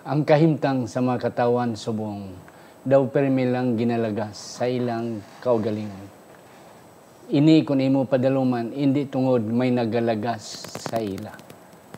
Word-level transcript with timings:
Ang 0.00 0.24
kahimtang 0.24 0.88
sa 0.88 1.04
mga 1.04 1.28
katawan 1.28 1.76
subong, 1.76 2.32
daw 2.88 3.04
permilang 3.12 3.76
ginalagas 3.76 4.56
sa 4.56 4.64
ilang 4.64 5.20
kaugalingon. 5.44 6.08
Ini 7.28 7.60
kung 7.68 7.84
imo 7.84 8.08
padaluman, 8.08 8.72
hindi 8.72 9.04
tungod 9.04 9.44
may 9.44 9.68
nagalagas 9.68 10.40
sa 10.88 10.96
ila, 11.04 11.36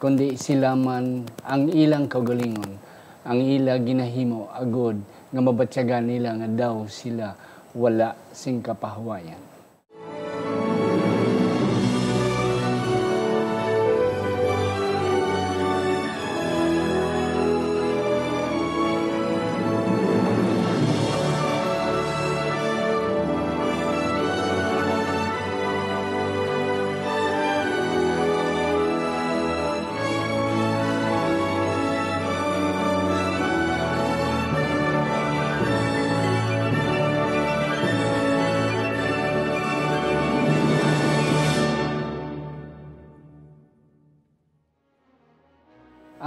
kundi 0.02 0.34
sila 0.34 0.75
man 0.75 1.30
ang 1.46 1.70
ilang 1.70 2.11
kaugalingon, 2.11 2.75
ang 3.22 3.38
ila 3.38 3.79
ginahimo 3.79 4.50
agod 4.50 4.98
nga 5.30 5.39
mabatyagan 5.39 6.03
nila 6.03 6.34
nga 6.43 6.50
daw 6.50 6.82
sila 6.90 7.39
wala 7.71 8.18
sing 8.34 8.58
kapahawayan. 8.66 9.51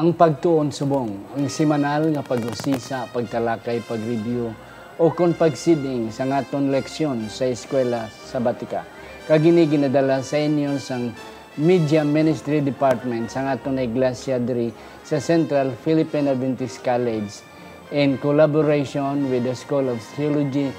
Ang 0.05 0.13
pagtuon 0.13 0.69
subong, 0.69 1.33
ang 1.33 1.49
simanal 1.49 2.05
nga 2.13 2.21
pag-usisa, 2.21 3.09
pagtalakay, 3.09 3.81
pag-review, 3.89 4.53
o 5.01 5.09
kung 5.09 5.33
pagsiding 5.33 6.13
sa 6.13 6.29
ngaton 6.29 6.69
leksyon 6.69 7.25
sa 7.25 7.49
eskwela 7.49 8.05
sa 8.13 8.37
Batika. 8.37 8.85
Kagini 9.25 9.65
ginadala 9.65 10.21
sa 10.21 10.37
inyo 10.37 10.77
sang 10.77 11.09
Media 11.57 12.05
Ministry 12.05 12.61
Department 12.61 13.33
sa 13.33 13.49
ngaton 13.49 13.81
iglesia 13.81 14.37
diri 14.37 14.69
sa 15.01 15.17
Central 15.17 15.73
Philippine 15.73 16.37
Adventist 16.37 16.85
College 16.85 17.41
in 17.89 18.21
collaboration 18.21 19.25
with 19.33 19.41
the 19.41 19.57
School 19.57 19.89
of 19.89 19.97
Theology 20.13 20.69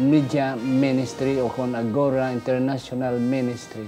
Media 0.00 0.56
Ministry 0.56 1.36
o 1.36 1.52
kon 1.52 1.76
Agora 1.76 2.32
International 2.32 3.20
Ministry. 3.20 3.84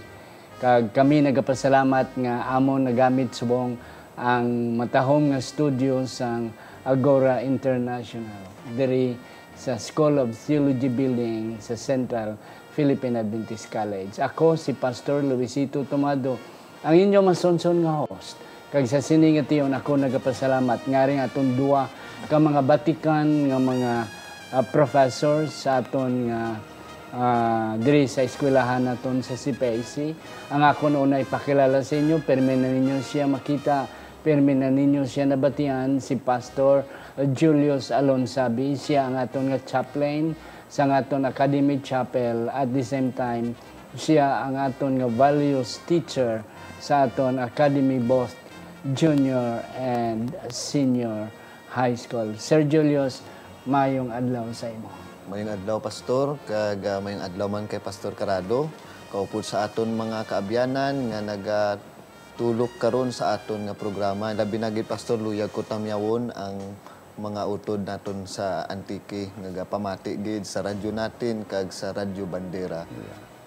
Kag 0.61 0.93
kami 0.93 1.25
nagapasalamat 1.25 2.12
nga 2.12 2.53
amon 2.53 2.93
nagamit 2.93 3.33
subong 3.33 3.81
ang 4.19 4.77
matahom 4.77 5.33
nga 5.33 5.41
studio 5.41 6.05
sa 6.05 6.37
Agora 6.85 7.41
International 7.41 8.45
diri 8.75 9.17
sa 9.57 9.79
School 9.79 10.19
of 10.21 10.35
Theology 10.35 10.91
Building 10.91 11.57
sa 11.63 11.79
Central 11.79 12.37
Philippine 12.73 13.21
Adventist 13.21 13.71
College. 13.73 14.19
Ako 14.19 14.59
si 14.59 14.77
Pastor 14.77 15.23
Luisito 15.25 15.85
Tomado, 15.87 16.37
ang 16.83 16.97
inyo 16.97 17.23
masonson 17.23 17.81
nga 17.85 18.05
host. 18.05 18.37
Kag 18.73 18.89
sa 18.89 19.05
siningation 19.05 19.71
ako 19.71 20.01
nagapasalamat 20.01 20.81
nga 20.89 21.03
rin 21.05 21.21
atong 21.21 21.55
duwa 21.55 21.87
ka 22.27 22.41
mga 22.41 22.65
batikan 22.65 23.29
nga 23.49 23.59
mga 23.61 23.93
uh, 24.57 24.65
professors 24.73 25.53
sa 25.53 25.85
aton 25.85 26.33
nga 26.33 26.57
uh, 27.13 27.71
diri 27.77 28.09
sa 28.09 28.25
eskwelahan 28.25 28.83
naton 28.83 29.21
sa 29.21 29.37
CPIC. 29.37 30.17
Ang 30.51 30.63
ako 30.65 30.89
noon 30.89 31.21
ay 31.21 31.25
pakilala 31.29 31.85
sa 31.85 31.95
inyo, 32.01 32.25
permi 32.25 32.57
na 32.57 32.73
ninyo 32.73 32.99
siya 33.05 33.29
makita, 33.29 34.02
permi 34.23 34.55
na 34.55 34.70
ninyo 34.70 35.03
siya 35.03 35.27
nabatian, 35.27 35.98
si 35.98 36.15
Pastor 36.15 36.87
Julius 37.34 37.91
Alonsabi. 37.91 38.78
Siya 38.78 39.11
ang 39.11 39.19
aton 39.19 39.50
nga 39.50 39.60
chaplain 39.66 40.38
sa 40.71 40.87
aton 40.88 41.27
Academy 41.27 41.83
Chapel. 41.83 42.49
At 42.49 42.71
the 42.71 42.87
same 42.87 43.10
time, 43.12 43.59
siya 43.99 44.47
ang 44.47 44.56
aton 44.56 45.03
nga 45.03 45.10
values 45.10 45.83
teacher 45.84 46.47
sa 46.78 47.10
aton 47.10 47.43
Academy 47.43 47.99
both 47.99 48.33
junior 48.94 49.60
and 49.77 50.33
senior 50.49 51.28
high 51.69 51.99
school. 51.99 52.33
Sir 52.39 52.62
Julius, 52.65 53.21
mayong 53.66 54.10
adlaw 54.10 54.49
sa 54.54 54.71
imo. 54.71 54.91
Mayong 55.31 55.54
adlaw 55.54 55.78
pastor 55.78 56.34
kag 56.50 56.83
uh, 56.83 56.99
mayong 56.99 57.22
adlaw 57.22 57.47
man 57.47 57.65
kay 57.71 57.78
Pastor 57.78 58.15
Carado. 58.15 58.66
Kaupod 59.12 59.44
sa 59.44 59.69
aton 59.69 59.93
mga 59.93 60.25
kaabyanan 60.25 61.12
nga 61.12 61.21
nagatulok 62.32 62.81
karon 62.81 63.12
sa 63.12 63.37
aton 63.37 63.69
nga 63.69 63.76
programa. 63.76 64.32
Labi 64.32 64.56
na 64.56 64.72
gid 64.72 64.88
Pastor 64.88 65.20
Luyag 65.20 65.53
ko 65.53 65.60
tamyawon 65.60 66.32
ang 66.32 66.56
mga 67.20 67.44
utod 67.44 67.84
naton 67.84 68.25
sa 68.25 68.65
Antiki 68.72 69.28
nga 69.37 69.69
pamati 69.69 70.16
gid 70.16 70.48
sa 70.48 70.65
radyo 70.65 70.97
natin 70.97 71.44
kag 71.44 71.69
sa 71.69 71.92
radyo 71.92 72.25
Bandera. 72.25 72.88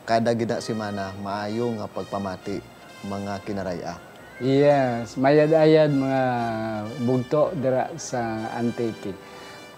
Kada 0.05 0.37
gid 0.37 0.53
na 0.53 0.61
semana 0.61 1.17
maayo 1.17 1.73
nga 1.81 1.89
pagpamati 1.89 2.61
mga 3.09 3.41
kinaraya. 3.41 3.97
Yes, 4.37 5.17
mayad-ayad 5.17 5.89
mga 5.89 6.23
bugto 7.09 7.57
dira 7.57 7.89
sa 7.97 8.53
Antiki. 8.53 9.09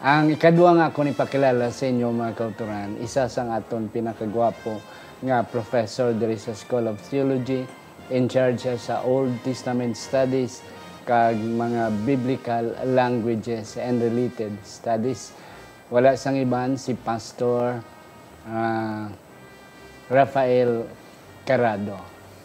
Ang 0.03 0.35
ikadua 0.35 0.75
nga 0.75 0.91
ako 0.91 1.07
ni 1.07 1.16
pakilala 1.16 1.72
sa 1.72 1.88
inyo 1.88 2.12
mga 2.12 2.35
kauturan, 2.35 3.00
isa 3.00 3.31
sa 3.31 3.47
aton 3.56 3.88
pinakagwapo 3.88 4.84
nga 5.23 5.47
professor 5.47 6.12
diri 6.12 6.35
sa 6.35 6.51
School 6.51 6.91
of 6.91 7.00
Theology 7.07 7.87
in 8.12 8.31
charge 8.31 8.63
siya 8.63 8.75
sa 8.79 8.95
Old 9.03 9.35
Testament 9.44 10.00
Studies 10.00 10.63
kag 11.07 11.40
mga 11.40 12.03
biblical 12.03 12.75
languages 12.84 13.79
and 13.79 14.03
related 14.03 14.51
studies. 14.68 15.31
Wala 15.88 16.19
sang 16.19 16.35
iban 16.35 16.75
si 16.75 16.96
Pastor 17.00 17.79
uh, 18.44 19.07
Rafael 20.12 20.84
Carado. 21.47 21.96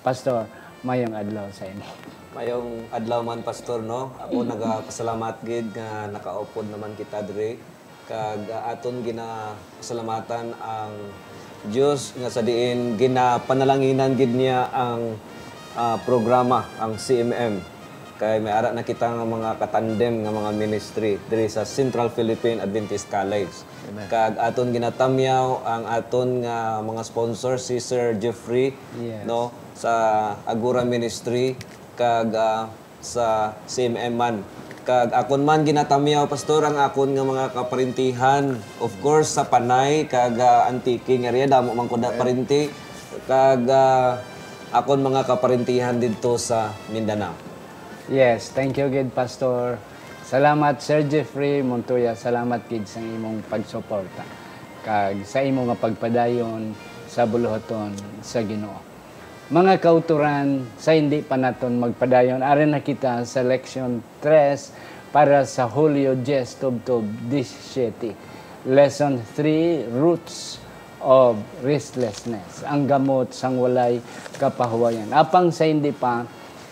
Pastor, 0.06 0.46
mayong 0.86 1.14
adlaw 1.14 1.50
sa 1.50 1.66
inyo. 1.66 1.90
Mayong 2.32 2.86
adlaw 2.94 3.20
man 3.22 3.42
pastor 3.42 3.82
no. 3.82 4.14
Ako 4.18 4.42
nagapasalamat 4.54 5.42
gid 5.42 5.74
nga 5.74 6.06
nakaupod 6.10 6.66
naman 6.70 6.94
kita 6.94 7.22
diri 7.26 7.58
kag 8.06 8.50
aton 8.66 9.06
gina 9.06 9.54
pasalamatan 9.78 10.50
ang 10.58 10.94
Dios 11.70 12.18
nga 12.18 12.26
sa 12.26 12.42
diin 12.42 12.98
ginapanalanginan 12.98 14.18
gid 14.18 14.34
niya 14.34 14.66
ang 14.74 15.14
ah, 15.76 15.96
programa 16.02 16.68
ang 16.76 16.96
CMM 16.96 17.72
kay 18.22 18.38
may 18.38 18.54
ara 18.54 18.70
na 18.70 18.86
kita 18.86 19.10
nga 19.10 19.26
mga 19.26 19.58
katandem 19.58 20.22
nga 20.22 20.30
mga 20.30 20.54
ministry 20.54 21.18
diri 21.26 21.50
sa 21.50 21.66
Central 21.66 22.06
Philippine 22.06 22.62
Adventist 22.62 23.10
College. 23.10 23.50
Kag 24.06 24.38
aton 24.38 24.70
ginatamyaw 24.70 25.66
ang 25.66 25.90
aton 25.90 26.46
nga 26.46 26.78
mga 26.78 27.02
sponsor 27.02 27.58
si 27.58 27.82
Sir 27.82 28.14
Jeffrey 28.14 28.78
Yes. 28.94 29.26
no 29.26 29.50
sa 29.74 29.90
Agura 30.46 30.86
Ministry 30.86 31.58
kag 31.98 32.30
ah, 32.30 32.70
sa 33.02 33.58
CMM 33.66 34.14
man. 34.14 34.36
Kag 34.86 35.10
akon 35.14 35.42
man 35.42 35.66
ginatamyaw 35.66 36.30
pastor 36.30 36.62
ang 36.62 36.78
akon 36.78 37.18
nga 37.18 37.26
mga 37.26 37.46
kaparintihan 37.58 38.54
of 38.78 38.94
course 39.02 39.34
sa 39.34 39.50
Panay 39.50 40.06
kag 40.06 40.38
ah, 40.38 40.70
Antiki 40.70 41.18
nga 41.18 41.34
area 41.34 41.50
damo 41.50 41.74
man 41.74 41.90
ko 41.90 41.98
da 41.98 42.14
parinti 42.14 42.70
kag 43.26 43.66
ah, 43.66 44.22
akon 44.72 45.04
mga 45.04 45.28
kaparintihan 45.28 46.00
didto 46.00 46.40
sa 46.40 46.72
Mindanao. 46.88 47.36
Yes, 48.08 48.48
thank 48.56 48.80
you 48.80 48.88
gid 48.88 49.12
Pastor. 49.12 49.76
Salamat 50.24 50.80
Sir 50.80 51.04
Jeffrey 51.04 51.60
Montoya, 51.60 52.16
salamat 52.16 52.64
gid 52.72 52.88
sa 52.88 53.04
imong 53.04 53.44
pagsuporta 53.52 54.24
kag 54.80 55.28
sa 55.28 55.44
imong 55.44 55.68
nga 55.70 55.78
pagpadayon 55.78 56.72
sa 57.04 57.28
buluhaton 57.28 57.92
sa 58.24 58.40
Ginoo. 58.40 58.80
Mga 59.52 59.84
kauturan, 59.84 60.64
sa 60.80 60.96
hindi 60.96 61.20
pa 61.20 61.36
naton 61.36 61.76
magpadayon, 61.76 62.40
arin 62.40 62.72
na 62.72 62.80
kita 62.80 63.28
sa 63.28 63.44
leksyon 63.44 64.00
3 64.24 65.12
para 65.12 65.44
sa 65.44 65.68
Hulyo 65.68 66.16
10 66.16 66.56
Tubtob 66.56 67.04
17. 67.28 68.16
Lesson 68.72 69.20
3, 69.36 69.92
Roots 69.92 70.61
of 71.02 71.42
Restlessness. 71.66 72.62
Ang 72.62 72.86
gamot 72.86 73.34
sang 73.34 73.58
walay 73.58 73.98
kapahuwayan. 74.38 75.10
Apang 75.10 75.50
sa 75.50 75.66
hindi 75.66 75.90
pa, 75.90 76.22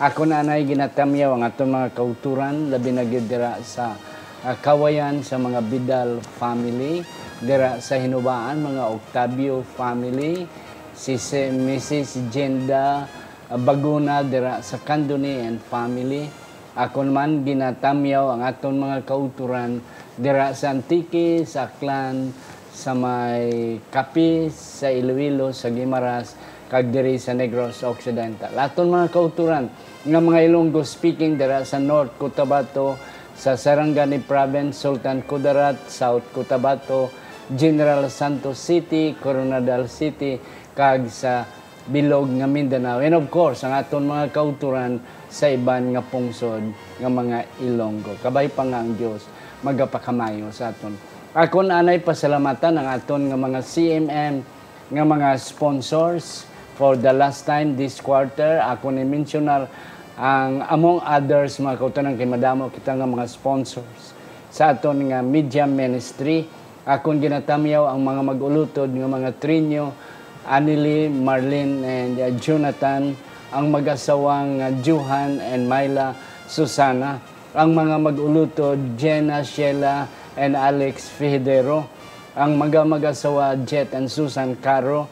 ako 0.01 0.25
na 0.25 0.41
anay 0.41 0.65
ginatamyaw 0.65 1.37
ang 1.37 1.43
atong 1.45 1.71
mga 1.71 1.89
kauturan, 1.93 2.71
labi 2.73 2.89
na 2.95 3.05
dira 3.05 3.59
sa 3.61 3.93
ah, 4.41 4.55
kawayan 4.57 5.21
sa 5.21 5.37
mga 5.37 5.59
Bidal 5.67 6.11
family, 6.41 7.05
dira 7.43 7.77
sa 7.83 7.99
Hinubaan, 7.99 8.63
mga 8.63 8.83
Octavio 8.89 9.61
family, 9.61 10.47
si 10.95 11.21
si- 11.21 11.53
Mrs. 11.53 12.33
Jenda 12.33 13.05
ah, 13.51 13.59
Baguna 13.59 14.25
dira 14.25 14.63
sa 14.65 14.81
Candoni 14.81 15.43
and 15.43 15.61
family. 15.61 16.25
Ako 16.71 17.03
naman 17.03 17.43
ginatamyaw 17.43 18.31
ang 18.31 18.41
aton 18.47 18.79
mga 18.79 19.03
kauturan 19.03 19.83
dira 20.15 20.55
sa 20.55 20.71
Antique, 20.71 21.43
sa 21.43 21.67
Aklan, 21.67 22.31
sa 22.71 22.95
may 22.95 23.77
Capiz, 23.91 24.55
sa 24.55 24.87
Iloilo, 24.87 25.51
sa 25.51 25.67
Guimaras, 25.69 26.33
kag 26.71 26.87
diri 26.87 27.19
sa 27.19 27.35
Negros 27.35 27.83
Occidental. 27.83 28.55
Aton 28.55 28.87
mga 28.87 29.11
kauturan 29.11 29.67
nga 30.07 30.19
mga 30.23 30.47
Ilonggo 30.47 30.87
speaking 30.87 31.35
dira 31.35 31.67
sa 31.67 31.83
North 31.83 32.15
Cotabato, 32.15 32.95
sa 33.35 33.59
Sarangani 33.59 34.23
Province, 34.23 34.79
Sultan 34.79 35.27
Kudarat, 35.27 35.91
South 35.91 36.31
Cotabato, 36.31 37.11
General 37.51 38.07
Santos 38.07 38.55
City, 38.55 39.19
Coronadal 39.19 39.91
City, 39.91 40.39
kag 40.71 41.11
sa 41.11 41.43
Bilog 41.91 42.31
nga 42.39 42.47
Mindanao. 42.47 43.03
And 43.03 43.19
of 43.19 43.27
course, 43.27 43.67
ang 43.67 43.75
aton 43.75 44.07
mga 44.07 44.31
kauturan 44.31 45.03
sa 45.27 45.51
iban 45.51 45.91
nga 45.91 45.99
pungsod 45.99 46.71
nga 47.03 47.09
mga 47.11 47.59
Ilonggo. 47.59 48.15
Kabay 48.23 48.47
pa 48.47 48.63
nga 48.63 48.79
ang 48.79 48.95
Dios 48.95 49.27
magapakamayo 49.59 50.53
sa 50.55 50.71
aton. 50.71 51.10
Akon 51.31 51.71
anay 51.71 52.03
pasalamatan 52.03 52.75
ang 52.75 52.91
aton 52.91 53.31
nga 53.31 53.39
mga 53.39 53.63
CMM 53.63 54.43
nga 54.91 55.03
mga 55.07 55.39
sponsors 55.39 56.43
for 56.75 56.99
the 56.99 57.07
last 57.07 57.47
time 57.47 57.79
this 57.79 58.03
quarter. 58.03 58.59
Ako 58.59 58.91
ni 58.91 59.07
mentionar 59.07 59.71
ang 60.19 60.59
among 60.67 60.99
others 60.99 61.55
mga 61.55 61.79
kauturan 61.79 62.19
kay 62.19 62.27
madamo 62.27 62.67
kita 62.67 62.99
nga 62.99 63.07
mga 63.07 63.31
sponsors 63.31 64.11
sa 64.51 64.75
aton 64.75 65.07
nga 65.07 65.23
media 65.23 65.63
ministry. 65.63 66.51
Akon 66.83 67.23
ginatamyaw 67.23 67.87
ang 67.87 68.03
mga 68.03 68.21
magulutod 68.27 68.91
nga 68.91 69.07
mga 69.07 69.31
trinyo 69.39 69.95
Anili, 70.43 71.07
Marlene, 71.07 71.79
and 71.87 72.15
uh, 72.19 72.27
Jonathan, 72.43 73.15
ang 73.55 73.71
mag-asawang 73.71 74.59
uh, 74.59 74.73
Juhan 74.83 75.39
and 75.39 75.63
Myla 75.63 76.11
Susana, 76.43 77.23
ang 77.55 77.71
mga 77.71 77.95
mag-ulutod 78.03 78.99
Jenna, 78.99 79.45
Sheila, 79.47 80.09
and 80.39 80.55
Alex 80.55 81.11
Fidero, 81.11 81.87
ang 82.31 82.55
mga 82.55 82.87
mag-asawa 82.87 83.59
Jet 83.67 83.91
and 83.91 84.07
Susan 84.07 84.55
Caro, 84.59 85.07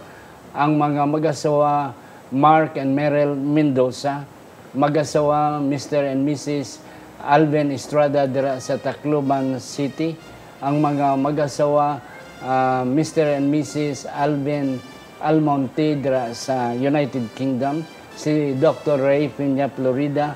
ang 0.55 0.79
mga 0.79 1.03
mag-asawa 1.03 1.91
Mark 2.31 2.79
and 2.79 2.95
Meryl 2.95 3.35
Mendoza, 3.35 4.23
mag-asawa 4.71 5.59
Mr. 5.59 6.07
and 6.07 6.23
Mrs. 6.23 6.79
Alvin 7.19 7.75
Estrada 7.75 8.23
dira 8.29 8.61
sa 8.63 8.79
Tacloban 8.79 9.59
City, 9.59 10.15
ang 10.63 10.79
mga 10.79 11.19
mag-asawa 11.19 11.99
uh, 12.43 12.83
Mr. 12.87 13.35
and 13.35 13.51
Mrs. 13.51 14.07
Alvin 14.07 14.79
Almonte 15.19 15.99
dira 15.99 16.31
sa 16.31 16.71
United 16.71 17.35
Kingdom, 17.35 17.83
si 18.15 18.55
Dr. 18.55 18.99
Ray 18.99 19.27
Piña 19.27 19.67
Florida, 19.67 20.35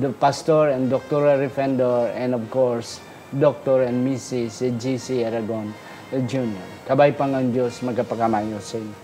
the 0.00 0.12
pastor 0.16 0.72
and 0.72 0.88
Dr. 0.88 1.36
Refendor, 1.40 2.12
and 2.16 2.32
of 2.32 2.44
course, 2.48 3.03
Dr. 3.34 3.90
and 3.90 4.06
Mrs. 4.06 4.62
G.C. 4.78 5.26
Aragon 5.26 5.74
Jr. 6.14 6.86
Kabay 6.86 7.12
pang 7.18 7.34
ang 7.34 7.50
Diyos 7.50 7.82
magkapakamayo 7.82 8.62
sa 8.62 8.78
inyo. 8.78 8.96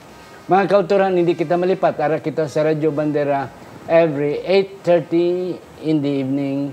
Mga 0.46 0.64
kauturan, 0.66 1.14
hindi 1.14 1.34
kita 1.34 1.54
malipat. 1.58 1.98
Ara 1.98 2.18
kita 2.18 2.46
sa 2.46 2.66
Radyo 2.66 2.90
Bandera 2.90 3.50
every 3.90 4.38
8.30 4.46 5.86
in 5.86 5.98
the 5.98 6.12
evening 6.22 6.70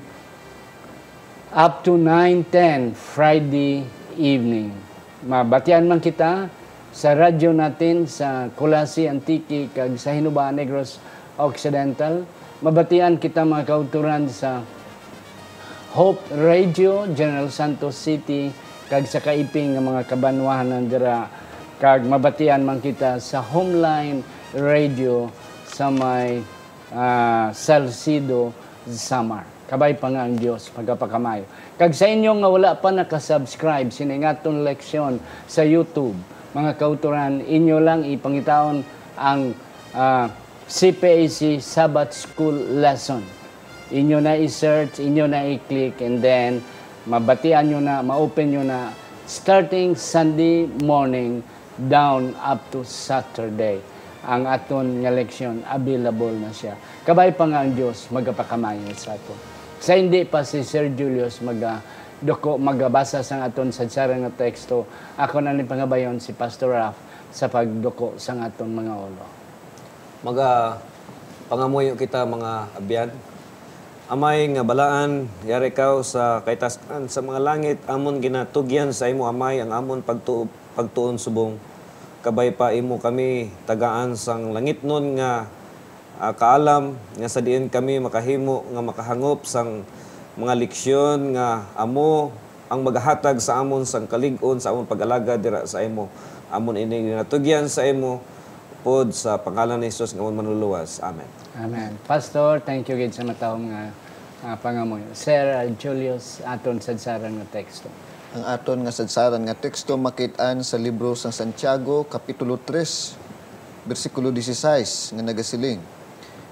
up 1.54 1.81
to 1.81 1.98
9.10 1.98 2.94
Friday 2.94 3.81
evening. 4.19 4.75
Mabatian 5.25 5.89
man 5.89 5.98
kita 5.98 6.51
sa 6.94 7.10
radyo 7.13 7.53
natin 7.53 8.10
sa 8.10 8.50
Kulasi 8.53 9.10
Antique 9.10 9.74
kag 9.74 9.98
sa 9.98 10.13
Hinubaan 10.13 10.57
Negros 10.57 11.01
Occidental. 11.38 12.25
Mabatian 12.62 13.21
kita 13.21 13.45
mga 13.45 13.65
kauturan 13.69 14.30
sa 14.30 14.65
Hope 15.97 16.29
Radio, 16.29 17.09
General 17.09 17.49
Santos 17.49 17.97
City, 17.97 18.53
kag 18.85 19.09
sa 19.09 19.17
kaiping 19.17 19.73
ng 19.73 19.81
mga 19.81 20.05
kabanwahanan 20.05 20.85
dira 20.85 21.25
kag 21.81 22.05
mabatian 22.05 22.61
man 22.61 22.77
kita 22.77 23.17
sa 23.17 23.41
Homeline 23.41 24.21
Radio 24.53 25.33
sa 25.65 25.89
may 25.89 26.45
uh, 26.94 27.49
Salcido, 27.49 28.53
Samar. 28.85 29.49
Kabay 29.65 29.97
pa 29.97 30.13
nga 30.13 30.29
ang 30.29 30.38
Diyos, 30.38 30.69
pagkapakamayo. 30.69 31.49
Kag 31.81 31.97
sa 31.97 32.05
inyo 32.05 32.29
nga 32.45 32.50
wala 32.53 32.71
pa 32.77 32.93
nakasubscribe, 32.93 33.89
siningaton 33.89 34.61
leksyon 34.61 35.17
sa 35.50 35.65
YouTube, 35.65 36.13
mga 36.53 36.77
kauturan, 36.77 37.41
inyo 37.41 37.81
lang 37.81 38.05
ipangitaon 38.05 38.85
ang 39.17 39.50
uh, 39.97 39.97
ah, 39.97 40.25
CPAC 40.69 41.57
Sabbath 41.57 42.13
School 42.13 42.77
Lesson. 42.85 43.37
Inyo 43.88 44.19
na 44.19 44.36
i-search, 44.36 45.00
inyo 45.00 45.25
na 45.31 45.48
i-click, 45.48 46.04
and 46.04 46.19
then 46.19 46.60
mabatian 47.07 47.72
nyo 47.72 47.80
na, 47.80 48.04
ma-open 48.04 48.51
nyo 48.51 48.63
na 48.68 48.92
starting 49.24 49.95
Sunday 49.95 50.68
morning 50.84 51.39
down 51.88 52.36
up 52.44 52.60
to 52.74 52.84
Saturday. 52.84 53.80
Ang 54.28 54.44
aton 54.44 55.04
nga 55.04 55.12
leksyon, 55.13 55.63
available 55.63 56.36
na 56.36 56.51
siya. 56.51 56.75
Kabay 57.07 57.31
pa 57.31 57.48
nga 57.48 57.63
ang 57.63 57.72
Diyos, 57.72 58.12
magapakamayo 58.12 58.92
sa 59.00 59.16
ato. 59.16 59.31
Sa 59.80 59.95
hindi 59.95 60.28
pa 60.28 60.44
si 60.44 60.68
Sir 60.68 60.92
Julius 60.92 61.39
maga 61.39 61.80
doko 62.18 62.57
magabasa 62.57 63.22
sang 63.22 63.45
aton 63.45 63.69
sa 63.69 63.86
sarang 63.86 64.25
nga 64.25 64.34
teksto 64.34 64.89
ako 65.22 65.38
na 65.38 65.54
ni 65.54 65.62
pangabayon 65.69 66.18
si 66.18 66.34
Pastor 66.34 66.74
Raf 66.74 66.98
sa 67.30 67.45
pagduko 67.45 68.18
sang 68.18 68.42
aton 68.42 68.74
mga 68.74 68.94
ulo 68.98 69.25
maga 70.25 70.81
pangamuyo 71.45 71.94
kita 71.94 72.25
mga 72.25 72.74
abyan 72.74 73.10
amay 74.07 74.48
nga 74.56 74.63
balaan 74.63 75.27
yari 75.44 75.75
kaw 75.75 76.00
sa 76.00 76.39
kaitaskan 76.48 77.12
sa 77.12 77.19
mga 77.19 77.44
langit 77.44 77.77
amon 77.92 78.24
ginatugyan 78.24 78.95
sa 78.95 79.12
imo 79.12 79.27
amay 79.27 79.59
ang 79.59 79.75
amon 79.75 80.00
pagtu 80.00 80.48
pagtuon 80.80 81.19
subong. 81.19 81.59
Kabay 82.24 82.56
pa 82.56 82.71
imo 82.71 83.04
kami 83.04 83.51
tagaan 83.68 84.15
sang 84.15 84.56
langit 84.56 84.80
nun 84.88 85.19
nga 85.19 85.51
uh, 86.24 86.31
kaalam 86.31 86.95
nga 87.19 87.27
sa 87.27 87.44
diin 87.44 87.68
kami 87.68 88.00
makahimo 88.00 88.63
nga 88.71 88.80
makahangop 88.80 89.44
sang 89.44 89.83
mga 90.39 90.56
leksyon 90.56 91.36
nga 91.36 91.68
amo 91.75 92.31
ang 92.71 92.88
maghatag 92.88 93.44
sa 93.44 93.60
amon 93.60 93.83
sang 93.83 94.07
kalig-on 94.07 94.63
sa 94.63 94.71
amon 94.71 94.88
pag-alaga 94.88 95.36
dira 95.36 95.68
sa 95.68 95.83
imo. 95.83 96.07
Amon 96.48 96.80
ini 96.80 97.12
natugyan 97.12 97.68
sa 97.68 97.83
imo 97.83 98.24
pod 98.88 99.12
sa 99.12 99.36
pangalan 99.36 99.83
ni 99.83 99.92
Jesus 99.92 100.15
nga 100.15 100.24
amon 100.24 100.48
manuluwas 100.48 101.03
amen 101.03 101.46
amen 101.57 101.98
pastor 102.06 102.62
thank 102.62 102.86
you 102.88 102.95
gid 102.98 103.13
sa 103.13 103.25
matawom 103.25 103.69
nga 103.69 103.89
uh, 104.45 104.56
pangamoy 104.62 105.01
sir 105.18 105.57
uh, 105.57 105.65
Julius 105.77 106.39
aton 106.45 106.77
sadsaran 106.77 107.33
nga 107.42 107.48
teksto 107.50 107.89
ang 108.38 108.45
aton 108.45 108.86
nga 108.86 108.94
sadsaran 108.94 109.42
nga 109.44 109.57
teksto 109.57 109.98
makit-an 109.98 110.62
sa 110.62 110.77
libro 110.77 111.18
sa 111.18 111.33
Santiago 111.33 112.06
kapitulo 112.06 112.62
3 112.62 113.89
bersikulo 113.89 114.30
16 114.30 115.18
nga 115.18 115.24
nagasiling 115.25 115.81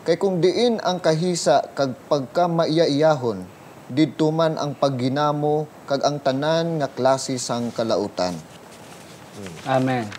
kay 0.06 0.22
kung 0.22 0.38
diin 0.42 0.78
ang 0.86 1.02
kahisa 1.02 1.66
kag 1.74 1.98
pagka 2.06 2.46
maiya-iyahon 2.46 3.56
didto 3.90 4.34
man 4.34 4.58
ang 4.58 4.74
pagginamo 4.74 5.70
kag 5.86 6.02
ang 6.02 6.18
tanan 6.18 6.82
nga 6.82 6.90
klase 6.90 7.38
sang 7.38 7.70
kalautan. 7.70 8.34
Amen. 9.70 10.10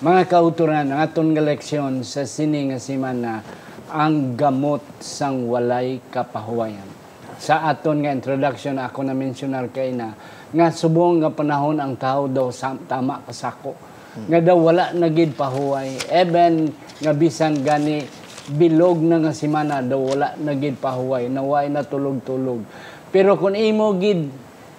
Mga 0.00 0.22
kauturan, 0.30 0.94
ang 0.94 1.02
aton 1.02 1.34
nga 1.34 1.42
leksyon 1.42 2.06
sa 2.06 2.22
sini 2.24 2.70
nga 2.70 2.78
simana 2.78 3.42
ang 3.90 4.38
gamot 4.38 4.80
sang 5.02 5.50
walay 5.50 5.98
kapahuwayan. 6.08 6.86
Sa 7.40 7.66
aton 7.66 8.04
nga 8.04 8.14
introduction 8.14 8.78
ako 8.78 9.02
na 9.02 9.16
mensionar 9.16 9.68
kay 9.74 9.90
na 9.92 10.14
nga 10.50 10.70
subong 10.70 11.22
nga 11.22 11.30
panahon 11.34 11.78
ang 11.78 11.98
tao 11.98 12.30
daw 12.30 12.50
tama 12.86 13.22
kasako. 13.26 13.74
Nga 14.26 14.40
daw 14.42 14.58
wala 14.58 14.90
nagid 14.94 15.38
pahuway. 15.38 15.94
Even 16.10 16.74
nga 17.00 17.12
bisan 17.14 17.62
gani 17.62 18.02
bilog 18.50 18.98
na 19.02 19.22
nga 19.22 19.32
simana 19.32 19.78
daw 19.78 20.02
wala 20.02 20.34
nagid 20.38 20.78
pahuway. 20.82 21.30
Naway 21.30 21.70
na 21.70 21.86
tulog-tulog 21.86 22.66
pero 23.10 23.34
kung 23.34 23.58
imo 23.58 23.98
gid 23.98 24.30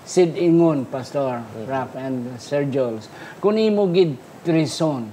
sid 0.08 0.40
ingon 0.40 0.88
Pastor. 0.88 1.44
Rap 1.68 2.00
and 2.00 2.40
Sir 2.40 2.64
Jules, 2.72 3.12
kung 3.44 3.60
imo 3.60 3.92
gid 3.92 4.16
trison 4.48 5.12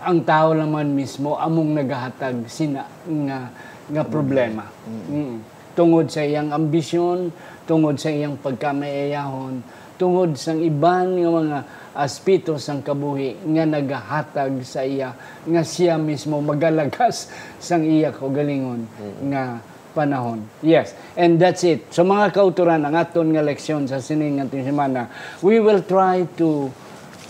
ang 0.00 0.24
tao 0.24 0.56
naman 0.56 0.96
mismo 0.96 1.36
among 1.36 1.76
nagahatag 1.76 2.48
sina 2.48 2.88
nga 3.04 3.52
nga 3.90 4.04
problema. 4.06 4.64
Mm-hmm. 4.64 5.12
Mm. 5.12 5.36
Tungod 5.74 6.06
sa 6.08 6.22
iyang 6.22 6.50
ambisyon, 6.54 7.30
tungod 7.66 7.98
sa 7.98 8.10
iyang 8.10 8.38
pagkamayayahon, 8.38 9.60
tungod 10.00 10.38
sa 10.38 10.56
iban 10.56 11.18
nga 11.20 11.30
mga 11.30 11.58
aspito 11.90 12.56
sang 12.56 12.80
kabuhi 12.80 13.36
nga 13.50 13.66
nagahatag 13.66 14.62
sa 14.62 14.86
iya 14.86 15.12
nga 15.42 15.62
siya 15.66 15.98
mismo 15.98 16.38
magalagas 16.38 17.28
sang 17.62 17.82
iya 17.84 18.14
ko 18.14 18.30
galingon 18.30 18.86
mm-hmm. 18.86 19.20
nga 19.34 19.44
panahon. 19.90 20.46
Yes, 20.62 20.94
and 21.18 21.36
that's 21.42 21.66
it. 21.66 21.90
So 21.90 22.06
mga 22.06 22.30
kauturan, 22.30 22.86
ang 22.86 22.94
aton 22.94 23.34
nga 23.34 23.42
leksyon 23.42 23.90
sa 23.90 23.98
sining 23.98 24.38
ating 24.38 24.62
semana, 24.62 25.10
we 25.42 25.58
will 25.58 25.82
try 25.82 26.24
to 26.38 26.70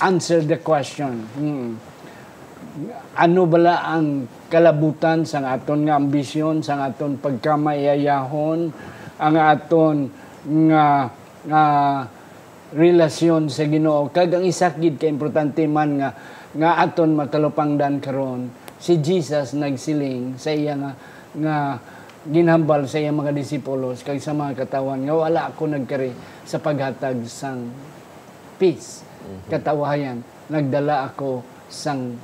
answer 0.01 0.45
the 0.45 0.61
question. 0.61 1.25
Hmm. 1.37 1.90
Ano 3.19 3.51
bala 3.51 3.83
ang 3.83 4.31
kalabutan? 4.47 5.27
Sa 5.27 5.43
aton 5.43 5.91
nga 5.91 5.99
ambisyon, 5.99 6.63
sa 6.63 6.87
aton 6.87 7.19
pagkamayayahon, 7.19 8.71
ang 9.19 9.37
aton 9.37 10.07
nga 10.71 11.11
nga 11.47 11.65
relasyon 12.71 13.51
sa 13.51 13.67
Ginoo. 13.67 14.13
Kag 14.15 14.39
ang 14.39 14.45
isakid 14.47 15.01
ka 15.01 15.11
importante 15.11 15.67
man 15.67 15.99
nga 15.99 16.11
nga 16.51 16.83
aton 16.83 17.15
matalupangdan 17.15 18.03
karon 18.03 18.51
si 18.81 18.99
Jesus 18.99 19.55
nagsiling 19.55 20.35
sa 20.35 20.51
iya 20.51 20.75
nga 20.75 20.93
nga 21.37 21.57
ginhambal 22.27 22.85
sa 22.91 22.99
iyang 22.99 23.23
mga 23.23 23.33
disipulos 23.33 24.03
kag 24.03 24.19
sa 24.19 24.35
mga 24.35 24.67
katawan 24.67 25.05
nga 25.07 25.15
wala 25.15 25.41
ako 25.49 25.73
nagkari 25.73 26.11
sa 26.43 26.59
paghatag 26.59 27.23
sang 27.31 27.71
peace. 28.59 29.07
Katawayan 29.47 30.21
nagdala 30.51 31.07
ako 31.07 31.45
sang 31.71 32.19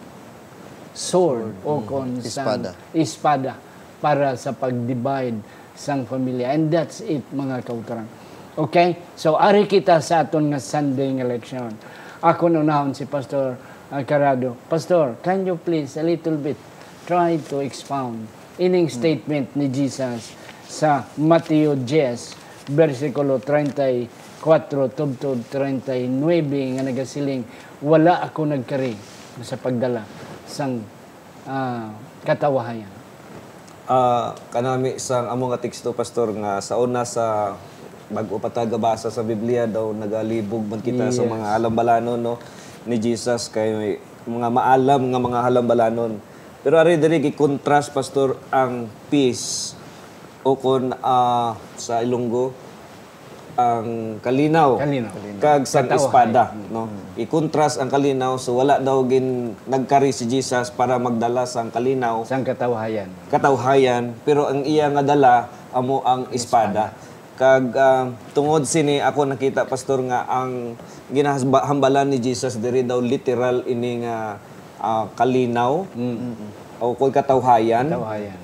sword 0.96 1.52
o 1.60 1.84
kon 1.84 2.24
sang 2.24 2.64
Espada. 2.64 2.70
espada 2.96 3.52
para 4.00 4.32
sa 4.40 4.56
pag-divide 4.56 5.36
sang 5.76 6.08
pamilya. 6.08 6.56
And 6.56 6.72
that's 6.72 7.04
it 7.04 7.20
mga 7.36 7.60
kauturan 7.68 8.08
okay? 8.56 8.96
So 9.14 9.36
ari 9.36 9.68
kita 9.68 10.00
sa 10.00 10.24
aton 10.24 10.48
nga 10.50 10.60
Sunday 10.60 11.12
nga 11.20 11.24
election 11.28 11.68
ako 12.24 12.48
nunahon 12.48 12.96
si 12.96 13.04
Pastor 13.04 13.60
uh, 13.92 14.02
Carado 14.08 14.56
Pastor 14.66 15.20
can 15.20 15.44
you 15.44 15.60
please 15.60 16.00
a 16.00 16.04
little 16.04 16.40
bit 16.40 16.56
try 17.04 17.36
to 17.52 17.60
expound 17.60 18.24
ining 18.56 18.88
statement 18.88 19.52
ni 19.54 19.68
Jesus 19.68 20.32
sa 20.66 21.04
Mateo 21.20 21.76
10 21.76 22.72
versikulo 22.72 23.38
34 23.38 24.96
tubtod 24.96 25.38
39 25.52 26.08
nga 26.80 26.82
nagasiling 26.82 27.44
wala 27.84 28.24
ako 28.24 28.48
nagkari 28.48 28.96
sa 29.44 29.60
pagdala 29.60 30.25
sang 30.46 30.82
ah, 31.44 31.90
katawahayan 32.22 32.90
Ah, 33.86 34.34
kanami 34.50 34.98
sang 34.98 35.30
amo 35.30 35.46
nga 35.46 35.62
teksto 35.62 35.94
pastor 35.94 36.34
nga 36.34 36.58
sa 36.58 36.74
una 36.74 37.06
sa 37.06 37.54
bag-o 38.10 38.34
pa 38.42 38.50
taga 38.50 38.74
basa 38.74 39.14
sa 39.14 39.22
Biblia 39.22 39.62
daw 39.62 39.94
nagalibog 39.94 40.66
man 40.66 40.82
kita 40.82 41.14
sa 41.14 41.22
Yes. 41.22 41.30
mga 41.30 41.46
halambalanon 41.54 42.18
no 42.18 42.34
ni 42.82 42.98
Jesus 42.98 43.46
kay 43.46 43.98
mga 44.26 44.50
maalam 44.50 45.02
nga 45.06 45.20
mga 45.22 45.38
halambalanon. 45.38 46.18
Pero 46.66 46.82
ari 46.82 46.98
diri 46.98 47.22
gi-contrast 47.22 47.94
pastor 47.94 48.34
ang 48.50 48.90
peace 49.06 49.78
o 50.42 50.58
kon 50.58 50.90
ah, 50.98 51.54
sa 51.78 52.02
Ilonggo 52.02 52.50
ang 53.56 54.20
kalinaw, 54.20 54.76
Kalinaw. 54.76 55.12
kag 55.40 55.64
sang 55.64 55.88
Katawahay. 55.88 56.04
espada 56.04 56.42
no? 56.68 56.92
I-contrast 57.16 57.80
ang 57.80 57.88
kalinaw 57.88 58.36
so 58.36 58.52
wala 58.52 58.76
daw 58.76 59.00
gin 59.08 59.56
nagkari 59.64 60.12
si 60.12 60.28
Jesus 60.28 60.68
para 60.68 61.00
magdala 61.00 61.48
sang 61.48 61.72
kalinaw. 61.72 62.20
Sang 62.28 62.44
katawahayan. 62.44 63.08
Katawhayan 63.32 64.12
pero 64.28 64.52
ang 64.52 64.60
iya 64.68 64.92
nga 64.92 65.00
dala 65.00 65.48
amo 65.72 66.04
ang 66.04 66.28
espada. 66.36 66.92
kag 67.36 67.68
ah, 67.76 68.12
tungod 68.32 68.64
sini 68.64 68.96
ako 69.00 69.28
nakita 69.36 69.68
pastor 69.68 70.00
nga 70.08 70.24
ang 70.24 70.72
ginahambalan 71.12 72.08
ni 72.08 72.16
Jesus 72.16 72.56
diri 72.56 72.80
daw 72.80 72.96
literal 73.00 73.60
ini 73.68 74.04
nga 74.04 74.40
ah, 74.80 75.04
kalinaw 75.16 75.84
o 76.76 76.84
koy 76.96 77.08
katawhayan 77.08 77.88
katawahayan. 77.88 78.40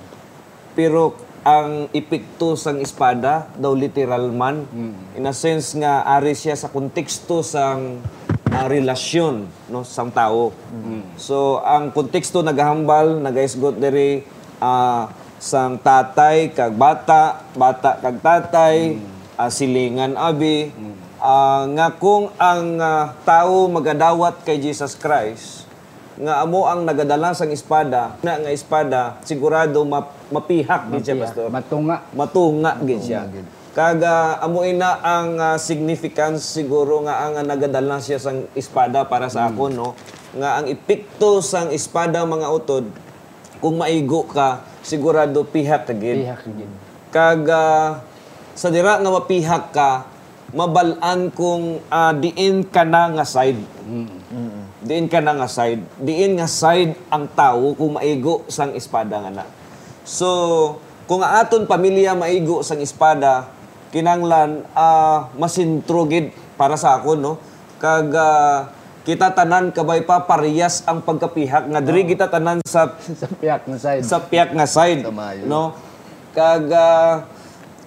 Pero 0.72 1.16
ang 1.42 1.90
epekto 1.90 2.54
sang 2.54 2.78
espada 2.78 3.50
daw 3.58 3.74
literal 3.74 4.30
man. 4.30 4.62
In 5.18 5.26
a 5.26 5.34
sense 5.34 5.74
nga 5.74 6.06
ari 6.06 6.38
siya 6.38 6.54
sa 6.54 6.70
konteksto 6.70 7.42
sang 7.42 7.98
ah, 8.54 8.66
relasyon 8.70 9.50
no 9.66 9.82
sang 9.82 10.14
tao. 10.14 10.54
So 11.18 11.58
ang 11.66 11.90
konteksto 11.90 12.46
nagahambal 12.46 13.18
nagaisgot 13.18 13.78
diri 13.82 14.22
ah, 14.62 15.10
sang 15.42 15.82
tatay 15.82 16.54
kag 16.54 16.78
bata 16.78 17.42
bata 17.58 17.98
kag 17.98 18.22
tatay 18.22 19.02
ah, 19.34 19.50
silingan 19.50 20.14
abi. 20.14 20.70
Ah, 21.22 21.66
nga 21.70 21.90
kung 21.98 22.30
ang 22.38 22.78
ah, 22.78 23.18
tao 23.26 23.66
magadawat 23.66 24.46
kay 24.46 24.62
Jesus 24.62 24.94
Christ 24.94 25.61
nga 26.22 26.38
amo 26.38 26.70
ang 26.70 26.86
nagadala 26.86 27.34
sang 27.34 27.50
espada 27.50 28.14
na 28.22 28.38
nga 28.38 28.50
espada 28.54 29.00
sigurado 29.26 29.82
map, 29.82 30.14
mapihak 30.30 30.86
gid 30.94 31.02
siya 31.10 31.16
pastor. 31.18 31.50
Matunga. 31.50 32.06
Matunga 32.14 32.78
gid 32.86 33.02
siya. 33.02 33.26
kaga 33.72 34.38
amo 34.44 34.62
ina 34.62 35.00
ang 35.00 35.40
ah, 35.40 35.56
significance 35.58 36.44
siguro 36.46 37.02
nga 37.02 37.26
ang 37.26 37.42
ah, 37.42 37.44
nagadala 37.44 37.98
siya 37.98 38.22
sang 38.22 38.46
espada 38.54 39.02
para 39.10 39.26
sa 39.26 39.50
akon 39.50 39.74
no? 39.74 39.98
Nga 40.38 40.50
ang 40.62 40.66
epekto 40.70 41.42
sang 41.42 41.74
espada 41.74 42.22
mga 42.22 42.48
utod 42.54 42.86
kung 43.58 43.82
maigo 43.82 44.22
ka 44.30 44.62
sigurado 44.86 45.42
pihak 45.42 45.90
ka 45.90 45.94
gid. 45.96 46.22
Pihak 46.22 46.42
gid. 46.46 46.70
Kag 47.10 47.42
ah, 47.50 47.98
sa 48.54 48.70
dira 48.70 49.02
nga 49.02 49.10
mapihak 49.10 49.74
ka 49.74 50.06
mabalaan 50.54 51.34
kung 51.34 51.82
ah, 51.90 52.14
diin 52.14 52.62
ka 52.62 52.86
na 52.86 53.10
nga 53.10 53.26
side 53.26 53.58
diin 54.82 55.06
ka 55.06 55.22
na 55.22 55.38
nga 55.38 55.48
side. 55.48 55.82
Diin 56.02 56.36
nga 56.36 56.50
side 56.50 56.98
ang 57.08 57.30
tao 57.30 57.72
kung 57.78 57.96
maigo 57.96 58.42
sang 58.50 58.74
espada 58.74 59.22
nga 59.22 59.42
na. 59.42 59.44
So 60.02 60.28
kung 61.06 61.22
aton 61.22 61.70
pamilya 61.70 62.18
maigo 62.18 62.60
sang 62.66 62.82
espada 62.82 63.50
kinanglan 63.94 64.66
ah, 64.74 65.30
masintro 65.38 66.06
gid 66.10 66.34
para 66.58 66.74
sa 66.74 66.98
akon 66.98 67.22
no? 67.22 67.38
Kag 67.78 68.10
ah, 68.14 68.70
kita 69.02 69.34
tanan 69.34 69.74
kabay 69.74 70.06
pa 70.06 70.22
parehas 70.22 70.86
ang 70.86 71.02
pagkapihak 71.02 71.66
nga 71.66 71.80
diri 71.82 72.06
kita 72.06 72.30
tanan 72.30 72.62
sa 72.66 72.94
sa 73.20 73.26
piyak 73.30 73.62
na 73.70 73.78
side. 73.78 74.02
Sa 74.02 74.18
piyak 74.18 74.50
nga 74.54 74.66
side 74.66 75.02
Tamayo. 75.06 75.42
no? 75.46 75.62
Kag 76.34 76.66
ah, 76.74 77.26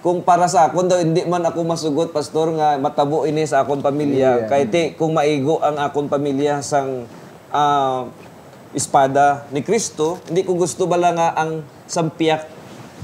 kung 0.06 0.22
para 0.22 0.46
sa 0.46 0.70
akon 0.70 0.86
daw 0.86 1.02
hindi 1.02 1.26
man 1.26 1.42
ako 1.42 1.66
masugot 1.66 2.14
pastor 2.14 2.54
nga 2.54 2.78
matabo 2.78 3.26
ini 3.26 3.42
sa 3.42 3.66
akon 3.66 3.82
pamilya. 3.82 4.46
Kay 4.46 4.70
ti 4.70 4.82
kung 4.94 5.18
maigo 5.18 5.58
ang 5.58 5.82
akon 5.82 6.06
pamilya 6.06 6.62
sang 6.62 7.10
ah, 7.50 8.06
espada 8.70 9.50
ni 9.50 9.66
Kristo 9.66 10.22
hindi 10.30 10.46
ko 10.46 10.54
gusto 10.54 10.86
bala 10.86 11.10
nga 11.10 11.34
ang 11.34 11.66
sampiyak 11.90 12.46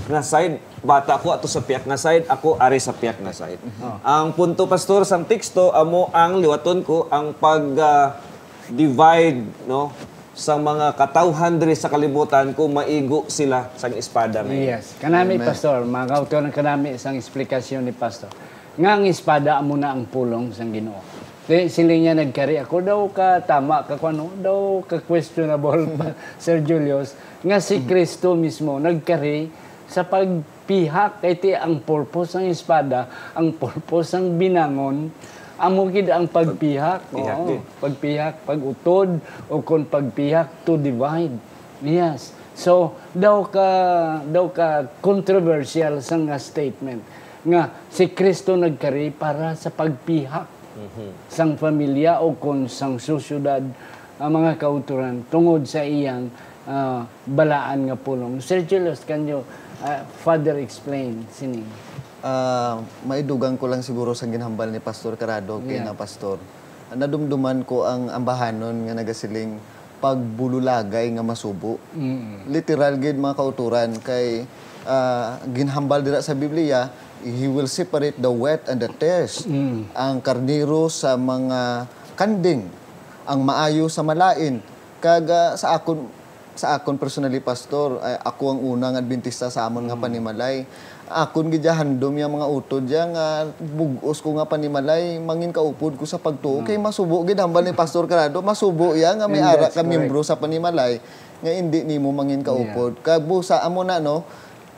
nga 0.06 0.22
side. 0.22 0.62
Bata 0.78 1.18
ko 1.18 1.34
ato 1.34 1.50
sa 1.50 1.66
piyak 1.66 1.90
nga 1.90 1.98
side 1.98 2.22
ako 2.30 2.62
ari 2.62 2.78
sa 2.78 2.94
piyak 2.94 3.18
nga 3.18 3.34
side. 3.34 3.58
Ang 4.06 4.38
punto 4.38 4.70
pastor 4.70 5.02
sang 5.02 5.26
teksto 5.26 5.74
amo 5.74 6.06
ang 6.14 6.38
liwaton 6.38 6.86
ko 6.86 7.10
ang 7.10 7.34
pag 7.34 7.66
ah, 7.82 8.14
divide 8.70 9.42
no 9.66 9.90
sa 10.32 10.56
mga 10.56 10.96
katawhan 10.96 11.60
diri 11.60 11.76
sa 11.76 11.92
kalibutan 11.92 12.56
kung 12.56 12.72
maigo 12.72 13.28
sila 13.28 13.68
sang 13.76 13.92
espada 13.92 14.40
ngayon. 14.40 14.64
Yes. 14.64 14.96
Kanami, 14.96 15.36
Pastor, 15.36 15.84
mga 15.84 16.06
kauturan 16.08 16.48
kanami 16.48 16.96
isang 16.96 17.20
eksplikasyon 17.20 17.84
ni 17.84 17.92
Pastor. 17.92 18.32
Nga 18.80 18.90
ang 18.96 19.04
espada 19.04 19.60
amo 19.60 19.76
na 19.76 19.92
ang 19.92 20.08
pulong 20.08 20.48
sang 20.56 20.72
ginoo. 20.72 21.00
Di 21.42 21.68
sila 21.68 21.92
niya 21.92 22.16
nagkari 22.16 22.56
ako 22.62 22.76
daw 22.80 23.00
ka 23.10 23.42
tama 23.42 23.82
ka 23.82 23.98
kuno 23.98 24.30
daw 24.38 24.80
ka 24.86 25.02
questionable 25.02 25.90
pa 25.98 26.14
Sir 26.38 26.62
Julius 26.62 27.18
nga 27.42 27.58
si 27.58 27.82
Kristo 27.82 28.38
mismo 28.38 28.78
nagkari 28.78 29.50
sa 29.90 30.06
pagpihak 30.06 31.18
kay 31.18 31.34
ti 31.42 31.50
ang 31.50 31.82
purpose 31.82 32.38
ng 32.38 32.46
espada 32.46 33.10
ang 33.34 33.58
purpose 33.58 34.14
ng 34.14 34.38
binangon 34.38 35.10
amo 35.62 35.86
gid 35.86 36.10
ang 36.10 36.26
pagpihak 36.26 37.14
Pihak 37.14 37.38
oo. 37.38 37.62
pagpihak 37.78 38.34
pagutod 38.42 39.22
o 39.46 39.62
kon 39.62 39.86
pagpihak 39.86 40.66
to 40.66 40.74
divide. 40.74 41.38
Yes. 41.86 42.34
So 42.58 42.98
daw 43.14 43.46
ka 43.46 43.68
daw 44.26 44.50
ka 44.50 44.90
controversial 44.98 46.02
sa 46.02 46.18
nga 46.18 46.36
statement 46.42 47.00
nga 47.46 47.70
si 47.90 48.10
Kristo 48.10 48.58
nagkari 48.58 49.14
para 49.14 49.54
sa 49.54 49.70
pagpihak 49.70 50.46
sang 51.30 51.54
pamilya 51.54 52.22
o 52.26 52.34
kon 52.34 52.66
sang 52.66 52.98
susyudad 52.98 53.62
ang 54.18 54.32
mga 54.32 54.58
kauturan 54.58 55.22
tungod 55.30 55.66
sa 55.66 55.82
iyang 55.86 56.30
ah, 56.66 57.06
balaan 57.26 57.90
nga 57.90 57.96
pulong. 57.98 58.38
Sir 58.42 58.66
Julius 58.66 59.02
can 59.06 59.26
you 59.30 59.46
ah, 59.82 60.02
further 60.22 60.58
explain 60.58 61.22
sining 61.30 61.66
Ah, 62.22 62.78
maidugang 63.02 63.58
ko 63.58 63.66
lang 63.66 63.82
siguro 63.82 64.14
sa 64.14 64.30
ginhambal 64.30 64.70
ni 64.70 64.78
Pastor 64.78 65.18
Carado 65.18 65.58
kay 65.66 65.82
na 65.82 65.90
pastor. 65.90 66.38
Nadumduman 66.94 67.66
ko 67.66 67.82
ang 67.82 68.14
ambahanon 68.14 68.86
nga 68.86 68.94
nagasiling 68.94 69.58
pagbululagay 69.98 71.18
nga 71.18 71.26
masubo. 71.26 71.82
Literal 72.46 73.02
gid 73.02 73.18
mga 73.18 73.34
kauturan 73.34 73.98
kay 73.98 74.46
ah, 74.86 75.42
ginhambal 75.50 76.06
dira 76.06 76.22
sa 76.22 76.38
Biblia, 76.38 76.94
he 77.26 77.50
will 77.50 77.66
separate 77.66 78.14
the 78.22 78.30
wet 78.30 78.70
and 78.70 78.78
the 78.78 78.90
tares. 79.02 79.42
Ang 79.90 80.22
karniro 80.22 80.86
sa 80.94 81.18
mga 81.18 81.90
kanding, 82.14 82.70
ang 83.26 83.42
maayo 83.42 83.90
sa 83.90 84.06
malain. 84.06 84.62
Kaga 85.02 85.58
sa 85.58 85.74
akon 85.74 86.06
sa 86.52 86.76
akon 86.76 87.00
personally 87.00 87.40
pastor 87.40 87.96
ay 88.04 88.14
ako 88.22 88.42
ang 88.52 88.60
unang 88.60 88.94
adventista 88.94 89.48
sa 89.48 89.64
amon 89.66 89.88
nga 89.88 89.96
panimalay 89.96 90.68
akon 91.12 91.52
gidyahandom 91.52 92.14
yang 92.16 92.32
mga 92.32 92.46
utod 92.48 92.84
ya 92.88 93.04
nga 93.04 93.44
bugos 93.60 94.24
ko 94.24 94.32
nga 94.40 94.48
panimalay 94.48 95.20
mangin 95.20 95.52
kaupod 95.52 96.00
ko 96.00 96.08
sa 96.08 96.16
pagtuo. 96.16 96.64
Kay 96.64 96.80
masubo 96.80 97.20
gid 97.28 97.36
hambal 97.36 97.60
ni 97.60 97.76
pastor 97.76 98.08
Carado 98.08 98.40
masubo 98.40 98.96
ya 98.96 99.12
nga 99.12 99.28
may 99.28 99.44
And 99.44 99.52
ara 99.52 99.68
ka 99.68 99.84
membro 99.84 100.24
sa 100.24 100.40
panimalay 100.40 100.98
nga 101.44 101.50
hindi 101.52 101.84
nimo 101.84 102.08
mangin 102.10 102.40
kaupod. 102.40 103.04
Kag 103.04 103.22
busa 103.28 103.60
amo 103.60 103.84
na 103.84 104.00
no? 104.00 104.24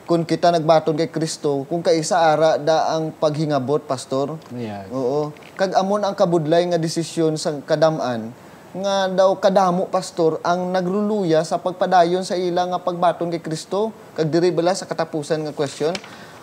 Kung 0.05 0.21
kita 0.21 0.53
nagbaton 0.53 0.93
kay 0.93 1.09
Kristo 1.09 1.65
kung 1.65 1.81
kaisa 1.81 2.35
ara 2.35 2.61
da 2.61 2.93
ang 2.93 3.09
paghingabot 3.15 3.81
pastor. 3.87 4.37
Yes 4.53 4.91
Oo. 4.93 5.33
Kag 5.57 5.73
amon 5.73 6.03
ang 6.03 6.13
kabudlay 6.13 6.67
nga 6.69 6.77
desisyon 6.77 7.39
sa 7.39 7.55
kadam-an 7.65 8.29
nga 8.75 9.07
daw 9.07 9.31
kadamo 9.39 9.87
pastor 9.87 10.43
ang 10.43 10.67
nagluluya 10.75 11.47
sa 11.47 11.55
pagpadayon 11.55 12.27
sa 12.27 12.35
ila 12.35 12.67
nga 12.75 12.79
pagbaton 12.83 13.31
kay 13.31 13.39
Kristo. 13.39 13.95
Kag 14.19 14.27
diri 14.27 14.51
bala 14.51 14.75
sa 14.75 14.83
katapusan 14.83 15.47
nga 15.47 15.55
question 15.55 15.95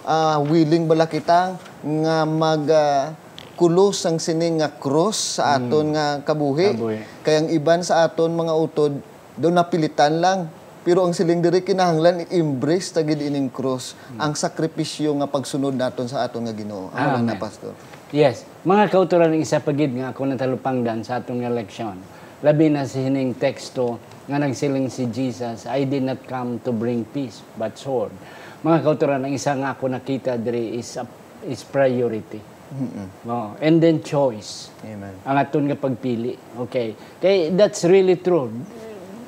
ah, 0.06 0.38
willing 0.42 0.86
bala 0.86 1.06
kita 1.06 1.56
nga 1.82 2.16
mag 2.26 2.64
ah, 2.70 3.14
kulos 3.58 4.02
ang 4.08 4.18
sining 4.18 4.58
nga 4.62 4.70
cross 4.72 5.38
sa 5.38 5.60
aton 5.60 5.94
nga 5.94 6.18
kabuhi 6.24 6.74
Kabuhi. 6.74 6.98
kay 7.22 7.34
ang 7.42 7.48
iban 7.52 7.80
sa 7.84 8.02
aton 8.08 8.32
mga 8.32 8.54
utod 8.56 8.92
do 9.38 9.48
napilitan 9.52 10.18
lang 10.18 10.50
pero 10.82 11.06
ang 11.06 11.14
siling 11.14 11.38
diri 11.38 11.62
kinahanglan 11.62 12.26
i-embrace 12.26 12.90
tagid 12.90 13.22
ining 13.22 13.52
cross 13.52 13.94
ang 14.18 14.34
sakripisyo 14.34 15.14
nga 15.22 15.30
pagsunod 15.30 15.76
naton 15.78 16.10
sa 16.10 16.26
aton 16.26 16.48
nga 16.48 16.54
Ginoo 16.56 16.90
ano 16.90 17.22
na 17.22 17.36
Amen. 17.36 17.38
pastor 17.38 17.70
Yes. 18.12 18.44
Mga 18.68 18.92
kauturan 18.92 19.32
ng 19.32 19.40
isa 19.40 19.56
pagid 19.64 19.96
nga 19.96 20.12
ako 20.12 20.28
natalupangdan 20.28 21.00
sa 21.00 21.24
atong 21.24 21.40
nga 21.40 21.48
leksyon. 21.48 21.96
Labi 22.44 22.68
na 22.68 22.84
sa 22.84 23.00
hining 23.00 23.32
teksto 23.32 23.96
nga 24.28 24.36
nagsiling 24.36 24.92
si 24.92 25.08
Jesus, 25.08 25.64
I 25.64 25.88
did 25.88 26.04
not 26.04 26.20
come 26.28 26.60
to 26.60 26.76
bring 26.76 27.08
peace, 27.08 27.40
but 27.56 27.72
sword. 27.80 28.12
Mga 28.62 28.78
kauturan, 28.86 29.26
ang 29.26 29.34
isa 29.34 29.58
nga 29.58 29.74
ako 29.74 29.90
nakita 29.90 30.38
diri 30.38 30.78
is, 30.78 30.94
a- 30.94 31.10
is 31.50 31.66
priority. 31.66 32.38
No. 33.28 33.58
And 33.60 33.82
then 33.82 34.00
choice. 34.00 34.72
amen 34.80 35.12
Ang 35.28 35.36
aton 35.36 35.68
nga 35.68 35.76
pagpili. 35.76 36.32
Okay. 36.68 36.96
Kay 37.20 37.52
that's 37.52 37.84
really 37.84 38.16
true. 38.16 38.48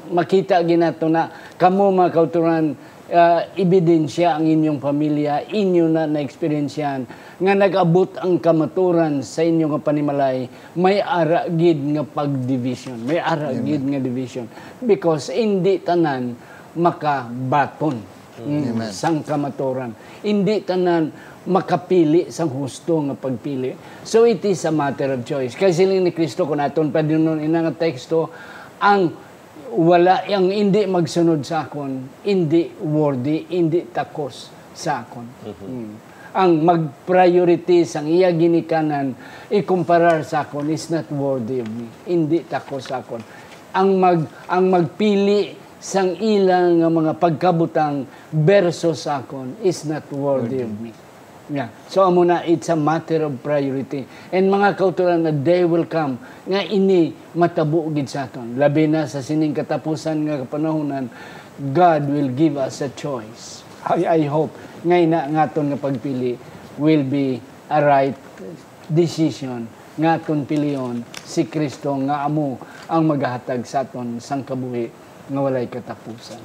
Makita 0.09 0.65
ginato 0.65 1.13
na 1.13 1.29
kamo 1.61 1.93
mga 1.93 2.11
kauturan 2.13 2.73
uh, 3.11 3.41
ebidensya 3.59 4.39
ang 4.39 4.49
inyong 4.49 4.81
pamilya, 4.81 5.45
inyo 5.51 5.93
na 5.93 6.09
na-experience 6.09 6.81
nga 6.81 7.53
nag-abot 7.53 8.17
ang 8.17 8.41
kamaturan 8.41 9.21
sa 9.21 9.45
inyong 9.45 9.77
nga 9.77 9.83
panimalay, 9.83 10.49
may 10.79 11.03
ara 11.03 11.51
gid 11.51 11.81
nga 11.83 12.05
pag-division. 12.07 12.97
May 13.05 13.21
ara 13.21 13.53
gid 13.53 13.85
nga 13.85 14.01
division. 14.01 14.47
Because 14.81 15.29
hindi 15.29 15.83
tanan 15.83 16.33
makabaton 16.79 18.15
mm, 18.43 18.91
sang 18.91 19.23
kamaturan. 19.23 19.95
Hindi 20.25 20.65
tanan 20.67 21.13
makapili 21.45 22.33
sang 22.33 22.49
husto 22.49 23.05
nga 23.05 23.15
pagpili. 23.17 23.77
So 24.03 24.25
it 24.25 24.41
is 24.49 24.65
a 24.65 24.73
matter 24.73 25.13
of 25.13 25.29
choice. 25.29 25.53
Kaya 25.53 25.71
siling 25.71 26.01
ni 26.01 26.13
Kristo 26.13 26.49
kung 26.49 26.61
aton 26.61 26.89
pa 26.89 27.05
din 27.05 27.21
nun 27.21 27.41
ina 27.41 27.61
nga 27.69 27.75
teksto, 27.77 28.33
ang 28.81 29.13
wala 29.75 30.25
ang 30.25 30.49
hindi 30.49 30.87
magsunod 30.87 31.43
sa 31.45 31.67
akon, 31.67 32.23
hindi 32.25 32.71
worthy, 32.81 33.45
hindi 33.53 33.85
takos 33.91 34.49
sa 34.73 35.05
akon. 35.05 35.27
Mm. 35.45 35.91
Ang 36.35 36.53
mag-priority 36.67 37.87
sang 37.87 38.11
iya 38.11 38.35
ginikanan, 38.35 39.15
ikumparar 39.51 40.27
sa 40.27 40.47
akon 40.47 40.67
is 40.71 40.91
not 40.91 41.07
worthy 41.13 41.63
of 41.63 41.69
me. 41.71 41.87
Hindi 42.07 42.43
takos 42.47 42.91
sa 42.91 43.03
akon. 43.03 43.23
Ang 43.75 43.99
mag 43.99 44.19
ang 44.47 44.65
magpili 44.71 45.64
sang 45.85 46.17
ilang 46.17 46.81
nga 46.81 46.89
mga 46.89 47.13
pagkabutang 47.21 48.09
versus 48.33 49.05
sa 49.05 49.21
akon 49.21 49.53
is 49.61 49.85
not 49.85 50.09
worthy 50.09 50.65
of 50.65 50.73
me. 50.81 50.97
Yeah. 51.53 51.69
So 51.93 52.01
amo 52.09 52.25
na 52.25 52.41
it's 52.41 52.73
a 52.73 52.79
matter 52.79 53.29
of 53.29 53.37
priority. 53.45 54.09
And 54.33 54.49
mga 54.49 54.81
kautulan 54.81 55.29
na 55.29 55.33
day 55.37 55.69
will 55.69 55.85
come 55.85 56.17
nga 56.49 56.65
ini 56.65 57.13
matabo 57.37 57.85
gid 57.93 58.09
sa 58.09 58.25
aton. 58.25 58.57
Labi 58.57 58.89
na 58.89 59.05
sa 59.05 59.21
sining 59.21 59.53
katapusan 59.53 60.25
nga 60.25 60.41
kapanahonan, 60.49 61.13
God 61.77 62.09
will 62.09 62.33
give 62.33 62.57
us 62.57 62.81
a 62.81 62.89
choice. 62.97 63.61
I, 63.85 64.09
I 64.09 64.21
hope 64.25 64.57
nga 64.89 64.97
ina 64.97 65.29
nga 65.37 65.53
aton 65.53 65.69
nga 65.69 65.77
pagpili 65.77 66.41
will 66.81 67.05
be 67.05 67.45
a 67.69 67.85
right 67.85 68.17
decision 68.89 69.69
nga 70.01 70.17
aton 70.17 70.49
piliyon 70.49 71.05
si 71.29 71.45
Kristo 71.45 71.93
nga 72.09 72.25
amo 72.25 72.57
ang 72.89 73.05
magahatag 73.05 73.69
sa 73.69 73.85
aton 73.85 74.17
sang 74.17 74.49
kabuhi 74.49 75.04
nga 75.27 75.41
walay 75.41 75.67
katapusan. 75.67 76.41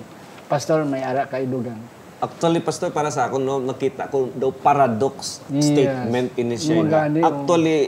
Pastor, 0.48 0.84
may 0.84 1.04
ara 1.04 1.26
kay 1.26 1.46
dugang. 1.46 1.80
Actually, 2.20 2.60
Pastor, 2.60 2.92
para 2.92 3.08
sa 3.10 3.32
ako, 3.32 3.40
no, 3.40 3.64
nakita 3.64 4.12
ko 4.12 4.28
daw 4.36 4.52
paradox 4.52 5.40
Yes. 5.48 5.72
statement 5.72 6.30
ini 6.36 6.56
siya. 6.60 6.84
Magani, 6.84 7.24
oh. 7.24 7.28
Actually, 7.32 7.80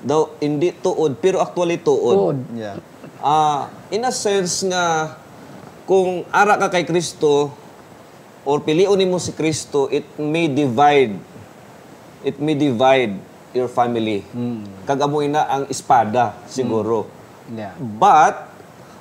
daw 0.00 0.20
hindi 0.40 0.74
tuod, 0.74 1.20
pero 1.20 1.38
actually 1.38 1.78
tuod. 1.78 2.16
Tuod. 2.16 2.38
yeah 2.56 2.80
Ah, 3.20 3.68
in 3.92 4.00
a 4.00 4.08
sense 4.08 4.64
nga 4.64 5.12
kung 5.84 6.24
ara 6.32 6.56
ka 6.56 6.72
kay 6.72 6.88
Kristo 6.88 7.52
or 8.48 8.64
piliun 8.64 8.96
nimo 8.96 9.20
si 9.20 9.36
Kristo, 9.36 9.92
it 9.92 10.08
may 10.16 10.48
divide 10.48 11.20
it 12.24 12.40
may 12.40 12.56
divide 12.56 13.12
your 13.52 13.68
family. 13.68 14.24
Kag 14.82 15.04
amo 15.04 15.20
ina 15.20 15.44
ang 15.44 15.64
espada 15.68 16.32
siguro. 16.48 17.04
Yeah. 17.52 17.76
But 17.76 18.49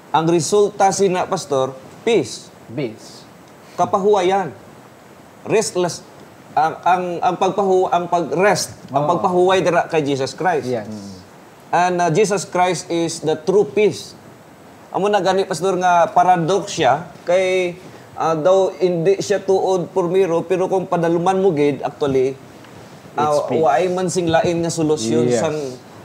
ang 0.09 0.25
resulta 0.25 0.89
sina 0.89 1.29
pastor, 1.29 1.73
peace, 2.01 2.49
Bis. 2.69 3.21
kapahuwayan. 3.77 4.51
Restless 5.47 6.03
ang 6.57 6.73
ang 6.83 7.03
ang 7.21 7.35
pagpahu 7.37 7.87
ang 7.87 8.09
pag-rest, 8.09 8.73
ang 8.89 9.05
pagpahuway 9.05 9.61
dira 9.61 9.85
kay 9.85 10.01
Jesus 10.01 10.33
Christ. 10.33 10.67
Yes. 10.67 10.89
And 11.69 12.01
uh, 12.01 12.09
Jesus 12.09 12.43
Christ 12.49 12.89
is 12.89 13.21
the 13.21 13.37
true 13.37 13.63
peace. 13.63 14.17
Amo 14.89 15.05
na 15.05 15.21
gani 15.21 15.45
pastor 15.45 15.77
nga 15.77 16.09
paradox 16.09 16.73
siya 16.73 17.05
kay 17.21 17.77
uh, 18.17 18.33
daw 18.33 18.73
hindi 18.73 19.21
siya 19.21 19.37
tuod 19.37 19.93
pormiro 19.93 20.41
pero 20.41 20.65
kung 20.65 20.89
padaluman 20.89 21.37
mo 21.37 21.53
gid 21.53 21.85
actually 21.85 22.33
uh, 23.13 23.45
waay 23.53 23.85
man 23.93 24.09
sing 24.09 24.25
lain 24.25 24.65
nga 24.65 24.73
solusyon 24.73 25.29
Yes. 25.29 25.45
sang 25.45 25.57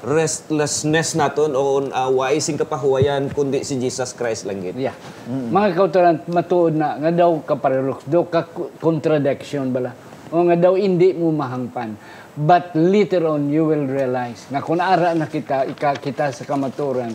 restlessness 0.04 1.16
naton 1.16 1.56
o 1.56 1.80
uh, 1.88 2.10
waay 2.12 2.36
sing 2.38 2.60
kapahuwayan 2.60 3.32
kundi 3.32 3.64
si 3.64 3.80
Jesus 3.80 4.12
Christ 4.12 4.44
lang 4.44 4.60
gid. 4.60 4.76
Yeah. 4.76 4.94
Mga 5.28 5.68
kautulan, 5.74 6.16
matuod 6.28 6.76
na, 6.76 7.00
nga 7.00 7.10
daw 7.10 7.32
ka 7.40 7.56
paradox, 7.56 8.04
daw 8.04 8.28
ka 8.28 8.44
contradiction 8.78 9.72
bala. 9.72 9.96
O 10.28 10.44
nga 10.44 10.56
daw 10.60 10.76
hindi 10.76 11.16
mo 11.16 11.32
mahangpan. 11.32 11.96
But 12.36 12.74
later 12.76 13.30
on, 13.30 13.48
you 13.48 13.64
will 13.64 13.86
realize 13.88 14.50
na 14.50 14.60
kung 14.60 14.82
ara 14.82 15.14
na 15.16 15.30
kita, 15.30 15.70
ika, 15.70 15.96
kita 15.96 16.34
sa 16.34 16.44
kamaturan, 16.44 17.14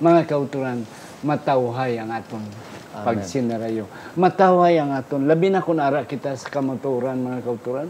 mga 0.00 0.30
kautulan, 0.30 0.80
matawhay 1.20 2.00
ang 2.00 2.08
aton 2.14 2.70
pagsinarayo. 2.90 3.86
Matawhay 4.18 4.82
ang 4.82 4.90
aton. 4.94 5.24
Labi 5.30 5.48
na 5.50 5.62
kung 5.62 5.78
ara 5.78 6.04
kita 6.04 6.34
sa 6.34 6.50
kamaturan, 6.50 7.18
mga 7.22 7.40
kauturan, 7.46 7.88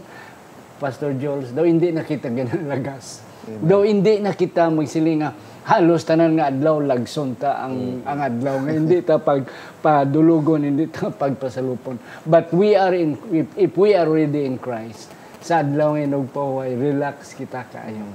Pastor 0.81 1.13
Jules, 1.17 1.53
daw 1.53 1.65
hindi 1.65 1.93
na 1.93 2.01
kita 2.01 2.29
ganang 2.33 2.65
lagas. 2.65 3.21
Daw 3.47 3.81
hindi 3.85 4.21
na 4.21 4.35
kita 4.35 4.69
magsilinga 4.69 5.49
halos 5.61 6.01
tanan 6.03 6.37
nga 6.37 6.49
adlaw 6.49 6.81
lagson 6.81 7.37
ta 7.37 7.65
ang 7.65 8.01
ang 8.05 8.19
adlaw. 8.21 8.55
Nga 8.65 8.71
hindi 8.73 8.97
ta 9.05 9.21
pag 9.21 9.45
padulugon 9.81 10.65
hindi 10.65 10.89
ta 10.89 11.13
pagpasalupon. 11.21 12.25
But 12.25 12.53
we 12.53 12.73
are 12.73 12.93
in 12.93 13.17
if, 13.29 13.47
if 13.57 13.71
we 13.77 13.93
are 13.97 14.05
already 14.05 14.45
in 14.45 14.57
Christ 14.57 15.09
sa 15.41 15.61
adlaw 15.61 15.97
nga 15.97 16.05
nagpahuway 16.05 16.77
relax 16.77 17.33
kita 17.33 17.65
kaayo. 17.69 18.05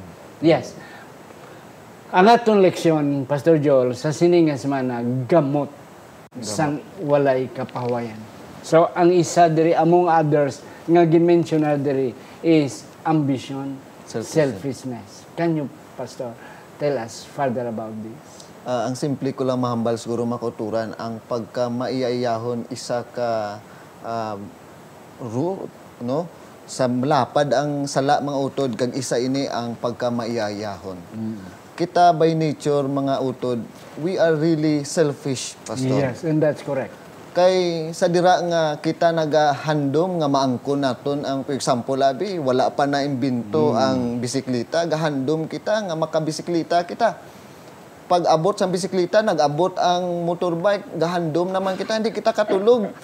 Yes. 0.42 0.74
Ang 2.14 2.30
atong 2.30 2.62
leksyon 2.62 3.26
Pastor 3.26 3.58
Joel 3.58 3.98
sa 3.98 4.14
sininga 4.14 4.54
semana 4.54 5.02
gamot 5.26 5.86
sang 6.44 6.80
walay 7.00 7.48
kapahawayan 7.48 8.18
so 8.60 8.92
ang 8.92 9.08
isa 9.14 9.48
diri 9.48 9.72
among 9.72 10.10
others 10.10 10.60
nga 10.84 11.02
gimension 11.08 11.64
na 11.64 11.80
diri 11.80 12.12
is 12.44 12.84
ambition 13.08 13.72
Selfishness. 14.06 14.30
selfishness 14.32 15.10
can 15.34 15.58
you 15.58 15.66
pastor 15.98 16.30
tell 16.78 16.94
us 16.96 17.26
further 17.26 17.66
about 17.68 17.92
this 18.00 18.46
Ah, 18.66 18.90
ang 18.90 18.98
simple 18.98 19.30
ko 19.30 19.46
lang 19.46 19.62
mahambal 19.62 19.94
siguro 19.94 20.26
makuturan 20.26 20.90
ang 20.98 21.22
pagka 21.22 21.70
maiayahon 21.70 22.66
isa 22.66 23.06
ka 23.14 23.62
um, 24.02 24.42
root 25.22 25.70
no 26.02 26.26
sa 26.66 26.90
lapad 26.90 27.54
ang 27.54 27.86
sala 27.86 28.18
mga 28.18 28.38
utod 28.42 28.70
kag 28.74 28.90
isa 28.98 29.22
ini 29.22 29.46
ang 29.46 29.78
pagka 29.78 30.10
maiayahon. 30.10 30.98
Kita 31.78 32.10
by 32.10 32.34
nature 32.34 32.90
mga 32.90 33.22
utod, 33.22 33.62
we 34.02 34.18
are 34.18 34.34
really 34.34 34.82
selfish, 34.82 35.54
pastor. 35.62 36.02
yes 36.02 36.26
and 36.26 36.42
that's 36.42 36.66
correct 36.66 37.05
Kay 37.36 37.92
sa 37.92 38.08
dira 38.08 38.40
nga 38.48 38.80
kita 38.80 39.12
nagahandom 39.12 40.24
nga 40.24 40.24
maangkon 40.24 40.80
naton 40.80 41.20
ang 41.20 41.44
for 41.44 41.52
example 41.52 42.00
abi 42.00 42.40
wala 42.40 42.72
pa 42.72 42.88
na 42.88 43.04
imbento 43.04 43.76
ang 43.76 44.16
bisikleta 44.16 44.88
gahandom 44.88 45.44
kita 45.44 45.84
nga 45.84 45.92
makabisikleta 45.92 46.88
kita. 46.88 47.35
Pag 48.06 48.22
abot 48.30 48.54
sa 48.54 48.70
bisikleta 48.70 49.18
nag-abot 49.18 49.74
ang 49.82 50.22
motorbike 50.22 50.94
gahandom 50.94 51.50
naman 51.50 51.74
kita 51.74 51.98
hindi 51.98 52.14
kita 52.14 52.30
katulog. 52.30 52.94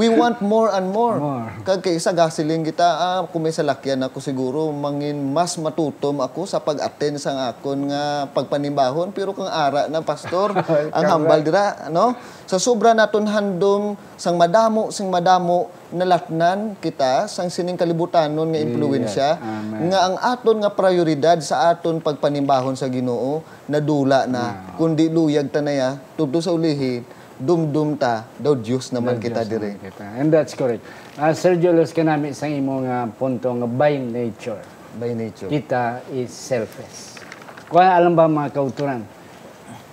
We 0.00 0.08
want 0.08 0.40
more 0.40 0.72
and 0.72 0.88
more. 0.88 1.20
More. 1.20 1.52
Kag 1.60 1.84
kay 1.84 2.00
isa 2.00 2.16
gasiling 2.16 2.64
kita 2.64 2.88
ah, 2.88 3.20
kung 3.28 3.44
may 3.44 3.52
salakyan 3.52 4.00
ako 4.08 4.16
siguro 4.24 4.72
mangin 4.72 5.20
mas 5.28 5.60
matutom 5.60 6.24
ako 6.24 6.48
sa 6.48 6.64
pag-attend 6.64 7.20
sa 7.20 7.52
akon 7.52 7.92
nga 7.92 8.32
pagpanibahon 8.32 9.12
pero 9.12 9.36
kung 9.36 9.44
ara 9.44 9.92
na 9.92 10.00
pastor 10.00 10.56
ang 10.96 11.04
hambal 11.04 11.44
dira 11.44 11.92
no 11.92 12.16
sa 12.48 12.56
sobra 12.56 12.96
naton 12.96 13.28
handom 13.28 13.92
sang 14.16 14.40
madamo 14.40 14.88
sing 14.88 15.12
madamo 15.12 15.68
nalatnan 15.94 16.74
kita 16.82 17.30
sang 17.30 17.46
sining 17.46 17.78
kalibutanon 17.78 18.50
nga 18.50 18.60
impluwensya 18.60 19.28
Amen. 19.38 19.92
nga 19.92 19.98
ang 20.02 20.16
aton 20.18 20.58
nga 20.58 20.74
prioridad 20.74 21.38
sa 21.38 21.70
aton 21.70 22.02
pagpanimbahon 22.02 22.74
sa 22.74 22.90
Ginoo 22.90 23.46
nadula 23.70 24.26
na 24.26 24.74
kundi 24.74 25.06
luyag 25.06 25.50
ta 25.54 25.62
na 25.62 25.70
ya 25.70 25.90
tubto 26.18 26.42
sa 26.42 26.50
ulihin 26.50 27.06
dumdum 27.36 28.00
ta 28.00 28.24
daw 28.40 28.56
Dios 28.56 28.90
naman 28.96 29.20
kita 29.20 29.44
dire. 29.44 29.76
And 30.16 30.32
that's 30.32 30.56
correct. 30.56 30.80
Uh, 31.20 31.36
Sir 31.36 31.60
Julius, 31.60 31.92
kanami 31.92 32.32
sa 32.32 32.48
imo 32.48 32.80
nga 32.80 33.04
punto 33.12 33.52
nga 33.52 33.68
by 33.68 34.00
nature, 34.00 34.60
by 34.96 35.12
nature. 35.12 35.48
kita 35.52 36.00
is 36.16 36.32
selfless. 36.32 37.20
Kung 37.68 37.84
alam 37.84 38.16
ba 38.16 38.24
mga 38.24 38.56
kauturan, 38.56 39.04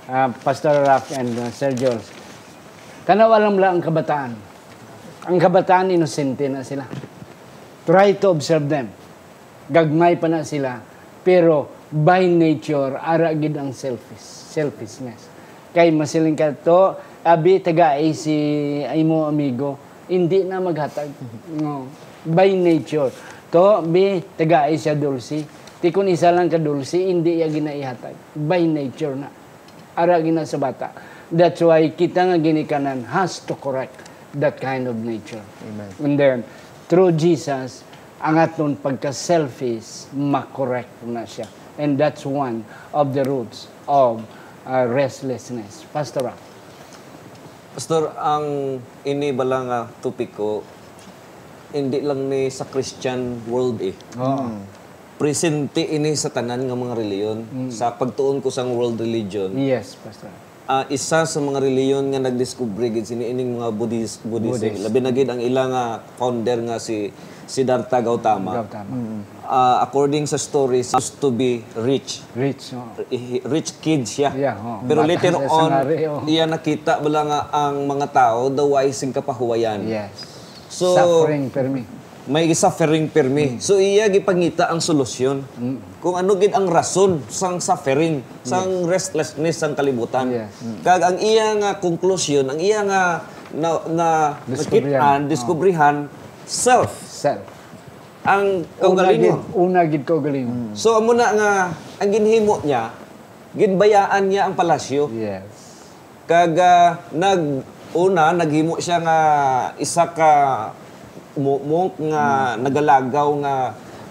ah, 0.08 0.32
Pastor 0.32 0.88
Raf 0.88 1.12
and 1.12 1.36
uh, 1.36 1.52
Sir 1.52 1.76
Jules, 1.76 2.08
kanaw 3.04 3.28
alam 3.36 3.60
lang 3.60 3.80
ang 3.80 3.84
kabataan. 3.84 4.53
Ang 5.24 5.40
kabataan, 5.40 5.88
inosente 5.88 6.52
na 6.52 6.68
sila. 6.68 6.84
Try 7.88 8.20
to 8.20 8.36
observe 8.36 8.68
them. 8.68 8.92
Gagmay 9.72 10.20
pa 10.20 10.28
na 10.28 10.44
sila. 10.44 10.84
Pero 11.24 11.72
by 11.88 12.28
nature, 12.28 13.00
ara 13.00 13.32
gid 13.32 13.56
ang 13.56 13.72
selfish, 13.72 14.20
selfishness. 14.52 15.32
Kay 15.72 15.96
masiling 15.96 16.36
ka 16.36 16.52
to, 16.52 17.00
abi 17.24 17.64
taga 17.64 17.96
ay 17.96 18.12
si 18.12 18.36
ay 18.84 19.00
mo 19.08 19.24
amigo, 19.24 19.80
hindi 20.12 20.44
na 20.44 20.60
maghatag. 20.60 21.08
No. 21.56 21.88
By 22.28 22.52
nature. 22.60 23.08
To, 23.56 23.80
bi 23.80 24.20
taga 24.36 24.68
ay 24.68 24.76
siya 24.76 24.92
dulce. 24.92 25.48
Ti 25.80 25.88
kun 25.88 26.12
isa 26.12 26.36
lang 26.36 26.52
ka 26.52 26.60
dulce, 26.60 27.00
hindi 27.00 27.40
ya 27.40 27.48
ginaihatag. 27.48 28.36
By 28.36 28.68
nature 28.68 29.16
na. 29.16 29.32
Ara 29.96 30.20
gina 30.20 30.44
sa 30.44 30.60
bata. 30.60 30.92
That's 31.32 31.64
why 31.64 31.96
kita 31.96 32.28
nga 32.28 32.36
ginikanan 32.36 33.08
has 33.08 33.40
to 33.48 33.56
correct 33.56 34.13
that 34.38 34.58
kind 34.60 34.88
of 34.90 34.98
nature. 34.98 35.42
Amen. 35.70 35.92
And 36.02 36.14
then, 36.18 36.38
through 36.90 37.14
Jesus, 37.18 37.86
ang 38.18 38.42
aton 38.42 38.80
pagka-selfish, 38.80 40.10
makorek 40.16 40.90
na 41.06 41.28
siya. 41.28 41.46
And 41.78 41.98
that's 41.98 42.26
one 42.26 42.66
of 42.94 43.14
the 43.14 43.26
roots 43.26 43.68
of 43.90 44.22
uh, 44.66 44.86
restlessness. 44.90 45.86
Pastor 45.90 46.30
Rock. 46.30 46.40
Pastor, 47.74 48.14
ang 48.14 48.78
ini 49.02 49.34
bala 49.34 49.58
nga 49.66 49.80
topic 50.02 50.38
ko, 50.38 50.62
hindi 51.74 52.06
lang 52.06 52.30
ni 52.30 52.46
sa 52.54 52.70
Christian 52.70 53.42
world 53.50 53.82
eh. 53.82 53.98
Oo. 54.22 54.62
Presente 55.18 55.82
ini 55.82 56.14
sa 56.14 56.30
tanan 56.30 56.70
nga 56.70 56.78
mga 56.78 56.94
reliyon. 56.94 57.38
Sa 57.74 57.90
pagtuon 57.98 58.46
ko 58.46 58.54
sa 58.54 58.66
world 58.66 59.02
religion, 59.02 59.50
Yes, 59.58 59.98
Pastor. 59.98 60.30
Ah, 60.68 60.86
isa 60.88 61.28
sa 61.28 61.40
mga 61.40 61.60
reliyon 61.60 62.12
nga 62.12 62.20
nagdiscover 62.20 62.88
gid 62.90 63.06
sini 63.06 63.32
ining 63.32 63.60
mga 63.60 63.70
Buddhist 63.72 64.24
Buddhism. 64.24 64.80
Labi 64.80 65.00
na 65.04 65.12
gid 65.12 65.28
ang 65.28 65.42
ilang 65.44 65.72
nga 65.72 65.86
founder 66.16 66.60
nga 66.64 66.78
si 66.80 67.12
Siddhartha 67.44 68.00
Gautama. 68.00 68.64
Gautama. 68.64 68.92
Ah, 69.44 69.84
according 69.84 70.24
sa 70.24 70.40
stories, 70.40 70.96
used 70.96 71.20
to 71.20 71.30
be 71.30 71.60
rich. 71.76 72.24
Rich? 72.34 72.72
I- 73.12 73.44
rich 73.44 73.76
kid 73.84 74.08
siya. 74.08 74.32
Yeah, 74.32 74.56
oo. 74.58 74.88
Pero 74.88 75.04
Bata 75.04 75.12
later 75.12 75.34
on, 75.36 75.70
sangari, 75.70 75.96
oo. 76.08 76.24
iya 76.26 76.48
nakita 76.48 77.04
bala 77.04 77.22
nga 77.28 77.40
ang 77.52 77.84
mga 77.84 78.08
tao 78.16 78.48
ay 78.80 78.96
sing 78.96 79.12
kapahuwayan. 79.12 79.84
Yes. 79.84 80.16
So, 80.72 80.96
Suffering 80.98 81.52
per 81.54 81.68
me. 81.70 81.84
May 82.24 82.48
suffering 82.56 83.12
permi. 83.12 83.60
So 83.60 83.76
iya 83.80 84.08
gipangita 84.08 84.72
ang 84.72 84.80
solusyon. 84.80 85.44
Kung 86.00 86.16
ano 86.16 86.40
gid 86.40 86.56
ang 86.56 86.72
rason 86.72 87.20
sang 87.28 87.60
suffering, 87.60 88.24
sang 88.48 88.88
restlessness 88.88 89.60
sang 89.60 89.76
kalibutan. 89.76 90.32
Yes. 90.32 90.56
Kag 90.84 91.04
ang 91.04 91.18
iya 91.20 91.52
nga 91.60 91.84
conclusion, 91.84 92.48
ang 92.48 92.60
iya 92.64 92.80
nga 92.88 93.28
na, 93.52 93.70
na 93.92 94.10
Diskubrihan. 94.48 94.88
nakitaan, 94.88 95.22
diskubrihan, 95.28 95.96
self. 96.48 96.92
Self. 97.06 97.44
Ang 98.24 98.64
kaugalingon. 98.80 99.52
una 99.52 99.84
gid 99.84 100.08
ko 100.08 100.24
galing. 100.24 100.72
So 100.80 100.96
amo 100.96 101.12
na 101.12 101.36
nga 101.36 101.52
ang 102.00 102.10
ginhimo 102.10 102.64
niya, 102.64 102.96
ginbayaan 103.52 104.32
niya 104.32 104.48
ang 104.48 104.56
palasyo. 104.56 105.12
Yes. 105.12 105.44
Kag 106.24 106.56
ah, 106.56 107.04
nag 107.12 107.68
una 107.94 108.32
naghimo 108.32 108.80
siya 108.80 109.04
nga 109.04 109.18
isa 109.76 110.08
ka 110.16 110.32
mo- 111.36 111.60
monk 111.60 111.94
nga 112.00 112.24
nagalagaw 112.56 113.30
nga 113.40 113.56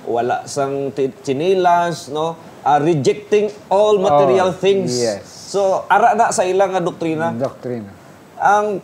wala 0.03 0.43
sang 0.45 0.91
chinilas 1.23 2.09
no 2.09 2.35
Ah, 2.63 2.79
rejecting 2.79 3.51
all 3.67 3.99
material 3.99 4.49
Oh, 4.49 4.55
things. 4.55 4.95
yes. 4.95 5.27
So 5.51 5.83
ara 5.85 6.15
na 6.15 6.31
sa 6.31 6.47
ilang 6.47 6.71
nga 6.71 6.79
doktrina 6.79 7.35
Doctrine. 7.35 7.91
ang 8.39 8.79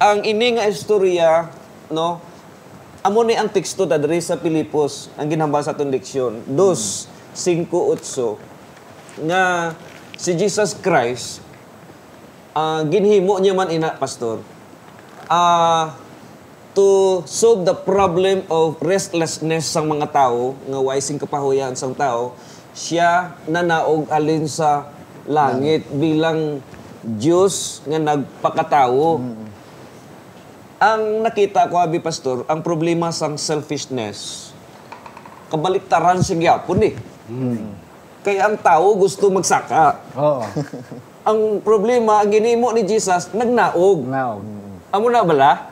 ang 0.00 0.24
ini 0.24 0.56
nga 0.56 0.64
istorya 0.64 1.52
no 1.86 2.16
amo 3.00 3.20
ni 3.20 3.36
ang 3.36 3.46
teksto 3.46 3.84
da 3.84 3.94
diri 3.94 4.16
sa 4.18 4.34
Pilipos 4.34 5.12
ang 5.14 5.28
ginhambal 5.28 5.60
sa 5.60 5.76
atong 5.76 5.92
leksyon 5.92 6.48
2:5-8 6.48 8.40
nga 9.20 9.76
si 10.14 10.32
Jesus 10.32 10.72
Christ 10.74 11.44
ah, 12.52 12.80
ginhimo 12.82 13.36
niya 13.36 13.52
man 13.52 13.68
ina 13.68 13.92
pastor 13.94 14.40
ah 15.28 15.92
to 16.74 17.20
solve 17.26 17.66
the 17.66 17.74
problem 17.74 18.46
of 18.46 18.78
restlessness 18.78 19.66
sang 19.66 19.90
mga 19.90 20.06
tao 20.14 20.54
nga 20.54 20.78
waising 20.78 21.18
kapahuyan 21.18 21.74
sang 21.74 21.94
tao 21.96 22.36
siya 22.70 23.34
nanaog 23.50 24.06
alin 24.08 24.46
sa 24.46 24.86
langit 25.26 25.86
bilang 25.90 26.62
Diyos 27.00 27.80
nga 27.88 27.96
nagpakatao. 27.96 29.20
Ang 30.80 31.02
nakita 31.20 31.68
ko, 31.68 31.76
Abi 31.76 32.00
Pastor, 32.00 32.48
ang 32.48 32.64
problema 32.64 33.12
sang 33.12 33.36
selfishness, 33.36 34.48
kabaliktaran 35.52 36.24
sa 36.24 36.32
gyapon 36.32 36.80
eh. 36.88 36.94
Kaya 38.20 38.48
ang 38.48 38.56
tao 38.60 38.96
gusto 38.96 39.28
magsaka. 39.32 39.96
Oo. 40.16 40.44
Ang 41.20 41.60
problema, 41.60 42.24
ang 42.24 42.32
ginimo 42.32 42.72
ni 42.72 42.80
Jesus, 42.80 43.28
nagnaog. 43.36 44.08
Now, 44.08 44.40
Amo 44.88 45.12
na 45.12 45.20
bala? 45.20 45.68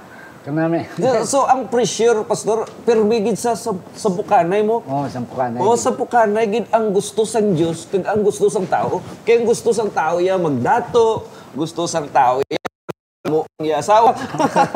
Kanami. 0.49 0.81
So, 1.29 1.45
ang 1.45 1.69
pressure, 1.69 2.25
Pastor, 2.25 2.65
permigid 2.89 3.37
sa, 3.37 3.53
sa, 3.53 3.77
sa 3.93 4.09
bukanay 4.09 4.65
mo. 4.65 4.81
Oh, 4.89 5.05
sampukan 5.05 5.53
na. 5.53 5.61
O 5.61 5.77
sa 5.77 5.93
pukanay, 5.93 6.49
gid 6.49 6.67
ang 6.73 6.89
gusto 6.91 7.29
sang 7.29 7.53
Diyos, 7.53 7.85
kag 7.93 8.09
ang 8.09 8.25
gusto 8.25 8.49
sang 8.49 8.65
tao. 8.65 9.05
Kaya 9.29 9.45
ang 9.45 9.47
gusto 9.47 9.69
sang 9.77 9.93
tao 9.93 10.17
ya 10.19 10.41
magdato, 10.41 11.29
gusto 11.53 11.85
sang 11.85 12.09
tao 12.09 12.41
ya 12.49 12.57
mo 13.29 13.45
ya 13.61 13.85
asawa. 13.85 14.17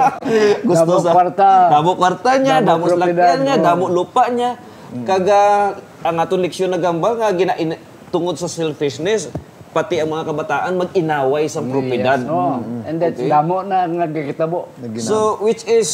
gusto 0.68 0.92
Damo 0.92 1.00
sa 1.00 1.10
kwarta. 1.16 1.50
Damo 1.72 1.90
kwarta 1.96 2.30
niya, 2.36 2.60
Damo 2.60 2.84
damo 2.84 3.00
propiedad, 3.00 3.36
niya, 3.40 3.56
oh. 3.56 3.64
damo 3.64 3.84
lupa 3.88 4.28
niya. 4.28 4.60
Kaga 5.08 5.40
ang 6.04 6.16
atong 6.20 6.44
leksyon 6.44 6.68
na 6.68 6.76
gambal 6.76 7.16
nga 7.16 7.32
gina 7.32 7.56
in- 7.56 7.80
tungod 8.12 8.36
sa 8.36 8.44
selfishness, 8.44 9.32
pati 9.72 9.96
ang 10.04 10.12
mga 10.12 10.28
kabataan 10.28 10.76
mag-inaway 10.76 11.48
sa 11.48 11.64
propiedad. 11.64 12.20
Yes. 12.20 12.28
Oh. 12.28 12.60
And 12.84 13.00
that's 13.00 13.16
Okay. 13.16 13.32
damo 13.32 13.64
na 13.64 13.88
nagkakitabo. 13.88 14.68
So, 15.00 15.40
which 15.40 15.64
is, 15.64 15.88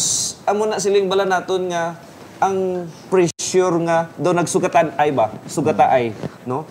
amo 0.51 0.67
na 0.67 0.83
siling 0.83 1.07
bala 1.07 1.23
naton 1.23 1.71
nga, 1.71 1.95
ang 2.43 2.91
pressure 3.07 3.79
nga, 3.87 4.11
do 4.19 4.35
nagsugatan 4.35 4.99
ay 4.99 5.15
ba? 5.15 5.31
Sugata 5.47 5.91
ay, 5.95 6.11
no? 6.43 6.67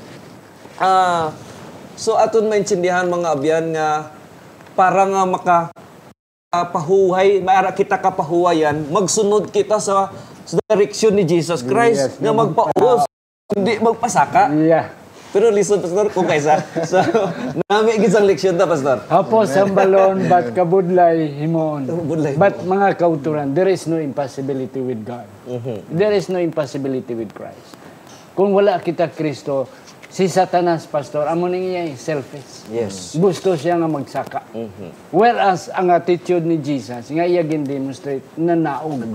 Ah, 0.78 1.32
so 1.98 2.20
aton 2.20 2.52
maintindihan 2.52 3.08
mga 3.08 3.28
abyan 3.34 3.65
nga, 3.72 4.12
para 4.76 5.08
nga 5.08 5.24
maka 5.24 5.58
ah, 6.52 6.67
pahuhay, 6.67 7.39
maara 7.39 7.72
kita 7.72 7.96
kapahuwayan, 7.96 8.88
magsunod 8.91 9.48
kita 9.52 9.80
sa, 9.80 10.12
sa 10.43 10.56
direksyon 10.72 11.15
ni 11.15 11.24
Jesus 11.24 11.63
Christ 11.63 12.20
Yes, 12.20 12.20
nga 12.20 12.32
magpaus, 12.36 13.08
hindi 13.56 13.80
magpasaka. 13.80 14.52
Yeah. 14.60 14.91
Pero 15.38 15.54
listen, 15.54 15.78
Pastor, 15.78 16.10
kung 16.10 16.26
kaysa. 16.26 16.65
So, 16.82 16.97
nami 17.69 18.02
gisang 18.02 18.26
leksyon 18.26 18.58
ta, 18.58 18.65
Pastor. 18.65 19.06
Hapos 19.06 19.54
ang 19.54 19.69
balon, 19.69 20.26
but 20.34 20.50
kabudlay, 20.50 21.30
himoon. 21.45 21.86
Kabudlay. 21.86 22.34
But 22.34 22.65
mga 22.65 22.97
kauturan, 22.97 23.54
there 23.54 23.69
is 23.69 23.86
no 23.86 24.02
impossibility 24.02 24.82
with 24.82 25.06
God. 25.06 25.30
There 25.93 26.10
is 26.10 26.34
no 26.34 26.41
impossibility 26.41 27.13
with 27.13 27.38
Christ. 27.38 27.78
Kung 28.34 28.50
wala 28.50 28.82
kita 28.82 29.13
Kristo, 29.13 29.69
si 30.10 30.26
Satanas, 30.26 30.89
Pastor, 30.89 31.30
amo 31.30 31.45
niya 31.45 31.86
selfish. 31.93 32.65
Yes. 32.73 33.13
Gusto 33.13 33.54
siya 33.54 33.78
nga 33.78 33.86
magsaka. 33.86 34.41
Whereas 35.13 35.69
ang 35.69 35.93
attitude 35.93 36.50
ni 36.50 36.58
Jesus, 36.65 37.13
nga 37.13 37.30
iya 37.30 37.45
demonstrate 37.45 38.26
na 38.41 38.58
naog. 38.58 39.06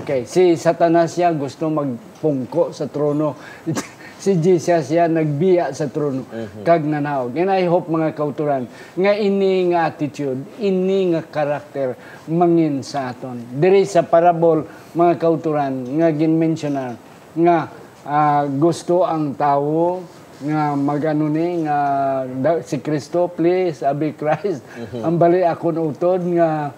Okay, 0.00 0.24
si 0.24 0.56
Satanas 0.56 1.12
siya 1.12 1.28
gusto 1.36 1.68
magpungko 1.68 2.72
sa 2.72 2.88
trono. 2.88 3.36
si 4.18 4.34
Jesus 4.38 4.90
siya 4.90 5.06
nagbiya 5.06 5.70
sa 5.70 5.86
trono 5.86 6.26
kag 6.66 6.82
nanaog. 6.82 7.38
And 7.38 7.50
I 7.54 7.64
hope 7.70 7.86
mga 7.86 8.18
kauturan 8.18 8.66
nga 8.98 9.14
ini 9.14 9.70
nga 9.70 9.86
attitude, 9.86 10.42
ini 10.58 11.14
nga 11.14 11.22
karakter 11.22 11.94
mangin 12.26 12.82
sa 12.82 13.14
aton. 13.14 13.38
Diri 13.56 13.86
sa 13.86 14.02
parable 14.02 14.66
mga 14.98 15.14
kauturan 15.22 15.86
nga 16.02 16.10
ginmensionar 16.10 16.98
nga 17.38 17.70
ah, 18.02 18.42
gusto 18.50 19.06
ang 19.06 19.38
tao 19.38 20.02
nga 20.38 20.74
magano 20.78 21.26
ni 21.26 21.66
nga 21.66 21.78
da- 22.26 22.62
si 22.62 22.78
Kristo 22.78 23.26
please 23.26 23.82
abi 23.82 24.14
Christ 24.14 24.62
ang 25.02 25.18
bali 25.18 25.42
akon 25.42 25.74
utod 25.82 26.22
nga 26.30 26.70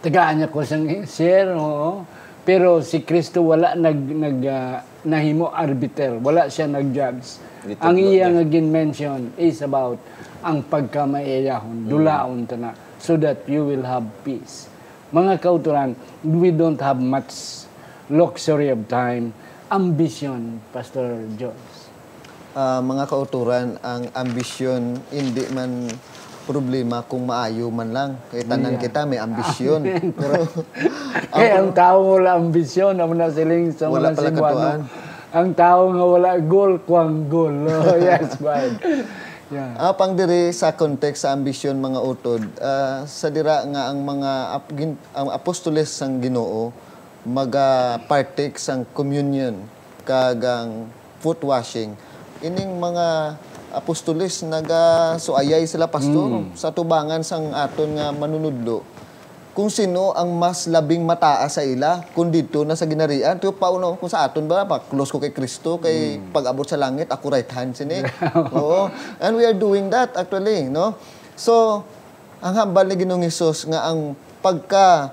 tagaan 0.00 0.40
niya 0.40 0.48
ko 0.48 0.64
sang 0.64 0.88
share, 1.04 1.52
oo. 1.56 2.04
Pero 2.40 2.80
si 2.80 3.04
Kristo 3.04 3.44
wala 3.44 3.76
nag, 3.76 4.00
nag 4.00 4.38
ah, 4.48 4.80
nahimo 5.04 5.48
arbiter. 5.52 6.20
Wala 6.20 6.48
siya 6.52 6.68
nag-judge. 6.68 7.40
Ang 7.80 7.96
iya 8.00 8.28
nga 8.32 8.44
gin-mention 8.44 9.36
is 9.36 9.60
about 9.60 10.00
ang 10.40 10.64
pagkamaiyahon, 10.64 11.84
dulaon 11.84 12.48
ta 12.48 12.56
na, 12.56 12.72
so 12.96 13.20
that 13.20 13.44
you 13.44 13.64
will 13.64 13.84
have 13.84 14.04
peace. 14.24 14.72
Mga 15.12 15.42
kauturan, 15.44 15.92
we 16.24 16.48
don't 16.48 16.80
have 16.80 16.96
much 16.96 17.64
luxury 18.08 18.72
of 18.72 18.88
time, 18.88 19.36
ambition, 19.68 20.64
Pastor 20.72 21.28
Jones. 21.36 21.92
Ah, 22.56 22.82
mga 22.82 23.06
kauturan, 23.06 23.78
ang 23.84 24.08
ambisyon 24.16 24.98
hindi 25.12 25.46
man 25.54 25.86
problema 26.50 27.06
kung 27.06 27.30
maayo 27.30 27.70
man 27.70 27.94
lang. 27.94 28.10
Kaya 28.34 28.42
tanan 28.42 28.74
kita 28.74 29.06
may 29.06 29.22
ambisyon. 29.22 29.86
Pero 30.18 30.42
Kaya 31.38 31.62
ang 31.62 31.70
tao 31.70 32.18
wala 32.18 32.34
ambisyon, 32.34 32.98
ang 32.98 33.14
na 33.14 33.30
siling 33.30 33.70
sa 33.70 33.86
Wala 33.86 34.10
pala 34.10 34.34
katuan. 34.34 34.80
Ang 35.30 35.48
tao 35.54 35.94
nga 35.94 36.04
wala 36.10 36.30
goal, 36.42 36.82
kuang 36.82 37.30
goal. 37.30 37.54
Oh, 37.70 37.94
yes, 37.94 38.34
right. 38.42 38.74
Yeah. 39.50 39.74
Ah, 39.78 39.94
pang 39.94 40.14
diri 40.14 40.50
sa 40.50 40.74
context 40.74 41.26
sa 41.26 41.34
ambisyon 41.34 41.78
mga 41.78 41.98
utod, 42.02 42.42
ah, 42.58 43.02
sa 43.06 43.30
dira 43.30 43.62
nga 43.66 43.90
ang 43.90 44.02
mga 44.02 44.30
ap- 44.58 44.74
gin- 44.74 45.02
ang 45.10 45.30
apostoles 45.30 45.90
sang 45.90 46.22
Ginoo 46.22 46.70
maga 47.26 48.00
partake 48.08 48.56
sang 48.56 48.86
communion 48.96 49.58
kagang 50.06 50.88
foot 51.20 51.38
washing. 51.44 51.92
Ining 52.40 52.80
mga 52.80 53.36
apostoles 53.70 54.42
naga 54.46 55.14
suayay 55.18 55.62
sila 55.66 55.86
pastor 55.86 56.46
sa 56.58 56.74
tubangan 56.74 57.22
sang 57.22 57.54
aton 57.54 57.96
nga 57.96 58.10
manunudlo. 58.10 58.82
Kung 59.50 59.66
sino 59.66 60.14
ang 60.14 60.30
mas 60.38 60.70
labing 60.70 61.02
mataas 61.02 61.58
sa 61.58 61.66
ila, 61.66 62.06
kung 62.14 62.30
dito 62.30 62.62
na 62.62 62.78
sa 62.78 62.86
ginarian, 62.86 63.34
tiyo 63.42 63.50
pauno, 63.50 63.98
kung 63.98 64.06
sa 64.06 64.22
aton 64.22 64.46
ba, 64.46 64.62
pa, 64.62 64.78
close 64.78 65.10
ko 65.10 65.18
kay 65.18 65.34
Kristo, 65.34 65.82
kay 65.82 66.22
pag-abot 66.30 66.62
sa 66.62 66.78
langit, 66.78 67.10
ako 67.10 67.34
right 67.34 67.50
hand 67.50 67.74
sini. 67.74 67.98
Oo. 68.56 68.86
And 69.18 69.34
we 69.34 69.42
are 69.42 69.56
doing 69.56 69.90
that 69.90 70.14
actually, 70.14 70.70
no? 70.70 70.94
So, 71.34 71.82
ang 72.40 72.54
hambal 72.56 72.88
ni 72.88 72.94
Ginoong 72.96 73.26
Hesus 73.26 73.66
nga 73.68 73.90
ang 73.90 74.14
pagka 74.40 75.12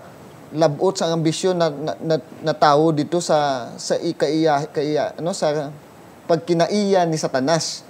labot 0.55 0.95
sa 0.95 1.11
ambisyon 1.11 1.59
na, 1.59 1.67
na, 1.67 1.93
na, 1.99 2.15
na 2.39 2.53
tao 2.55 2.95
dito 2.95 3.19
sa 3.19 3.67
sa 3.75 3.99
ikaiya 3.99 4.71
kaiya 4.71 5.11
ano 5.19 5.35
sa 5.35 5.75
pagkinaiya 6.23 7.03
ni 7.03 7.19
Satanas 7.19 7.83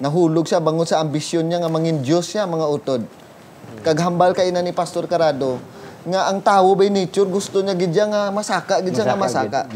nahulog 0.00 0.48
siya 0.48 0.58
bangon 0.58 0.88
sa 0.88 0.98
ambisyon 1.04 1.46
niya 1.46 1.60
nga 1.60 1.70
mangin 1.70 2.00
Diyos 2.00 2.32
siya 2.32 2.48
mga 2.48 2.66
utod. 2.66 3.04
Kaghambal 3.84 4.32
kay 4.34 4.50
na 4.50 4.64
ni 4.64 4.72
Pastor 4.72 5.06
Carado 5.06 5.60
nga 6.00 6.32
ang 6.32 6.40
tao 6.40 6.72
by 6.72 6.88
nature 6.88 7.28
gusto 7.28 7.60
niya 7.60 7.76
gid 7.76 7.92
nga 7.92 8.32
masaka 8.32 8.80
gid 8.80 8.96
nga 8.96 9.20
masaka 9.20 9.68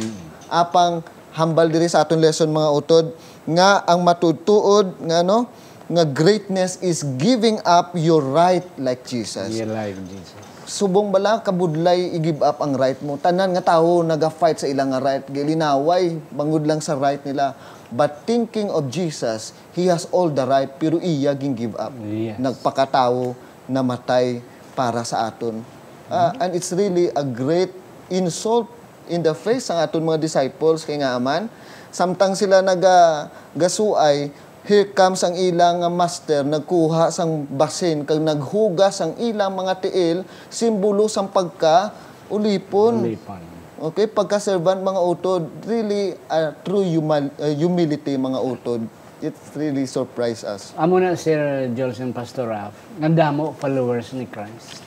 apang 0.49 1.05
hambal 1.37 1.69
diri 1.69 1.85
sa 1.85 2.01
aton 2.01 2.17
lesson 2.17 2.49
mga 2.49 2.71
utod 2.73 3.07
nga 3.45 3.85
ang 3.85 4.01
matutuod 4.01 4.97
nga 5.05 5.21
no 5.21 5.45
nga 5.85 6.05
greatness 6.09 6.81
is 6.81 7.05
giving 7.21 7.61
up 7.69 7.93
your 7.93 8.25
right 8.25 8.65
like 8.81 9.05
Jesus. 9.05 9.53
You 9.53 9.69
like 9.69 10.01
Jesus. 10.09 10.33
subong 10.65 11.13
bala 11.13 11.45
kabudlay 11.45 12.17
i-give 12.17 12.41
up 12.41 12.65
ang 12.65 12.73
right 12.73 12.97
mo. 13.05 13.21
Tanan 13.21 13.53
nga 13.53 13.77
tawo 13.77 14.01
naga-fight 14.01 14.65
sa 14.65 14.67
ilang 14.67 14.97
nga 14.97 15.01
right. 15.05 15.25
Gilinaway 15.29 16.17
bangod 16.33 16.65
lang 16.65 16.81
sa 16.81 16.97
right 16.97 17.21
nila 17.21 17.53
but 17.95 18.27
thinking 18.27 18.69
of 18.69 18.91
Jesus 18.91 19.55
he 19.73 19.87
has 19.87 20.11
all 20.11 20.29
the 20.29 20.43
right 20.43 20.69
pero 20.77 20.99
iya 20.99 21.33
ging 21.33 21.55
give 21.55 21.79
up. 21.79 21.95
Yes. 22.03 22.37
nagpakatao 22.43 23.39
namatay 23.71 24.43
para 24.75 25.07
sa 25.07 25.31
aton. 25.31 25.63
Ah, 26.11 26.37
and 26.37 26.53
it's 26.53 26.69
really 26.75 27.09
a 27.17 27.25
great 27.25 27.73
insult 28.13 28.69
in 29.09 29.25
the 29.25 29.33
face 29.33 29.73
ng 29.73 29.79
aton 29.81 30.05
mga 30.05 30.21
disciples 30.21 30.85
kay 30.85 31.01
nga 31.01 31.17
aman. 31.17 31.49
Samtang 31.95 32.35
sila 32.35 32.61
naga 32.61 33.31
gasuay 33.55 34.35
here 34.65 34.91
comes 34.97 35.21
ang 35.23 35.37
ilang 35.37 35.85
master 35.93 36.43
nagkuha 36.43 37.13
sang 37.13 37.45
basin 37.47 38.03
kag 38.09 38.19
naghugas 38.19 38.99
ang 39.05 39.13
ilang 39.21 39.53
mga 39.53 39.85
tiil 39.85 40.19
simbolo 40.49 41.07
sang 41.07 41.31
pagka 41.31 41.93
ulipon. 42.33 43.05
Lipan. 43.05 43.54
Okay 43.85 44.09
pagka-servant 44.09 44.81
mga 44.81 45.01
utod 45.05 45.45
really 45.69 46.17
a 46.33 46.57
true 46.65 46.81
human, 46.81 47.29
uh, 47.37 47.53
humility 47.53 48.17
mga 48.17 48.41
utod 48.41 48.81
it 49.21 49.37
really 49.53 49.85
surprised 49.85 50.49
us 50.49 50.73
Amo 50.81 50.97
na 50.97 51.13
Sir 51.13 51.69
Jolson 51.77 52.17
Pastor 52.17 52.49
Raf, 52.49 52.73
nga 52.97 53.13
damo 53.13 53.53
followers 53.61 54.17
ni 54.17 54.25
Christ. 54.25 54.81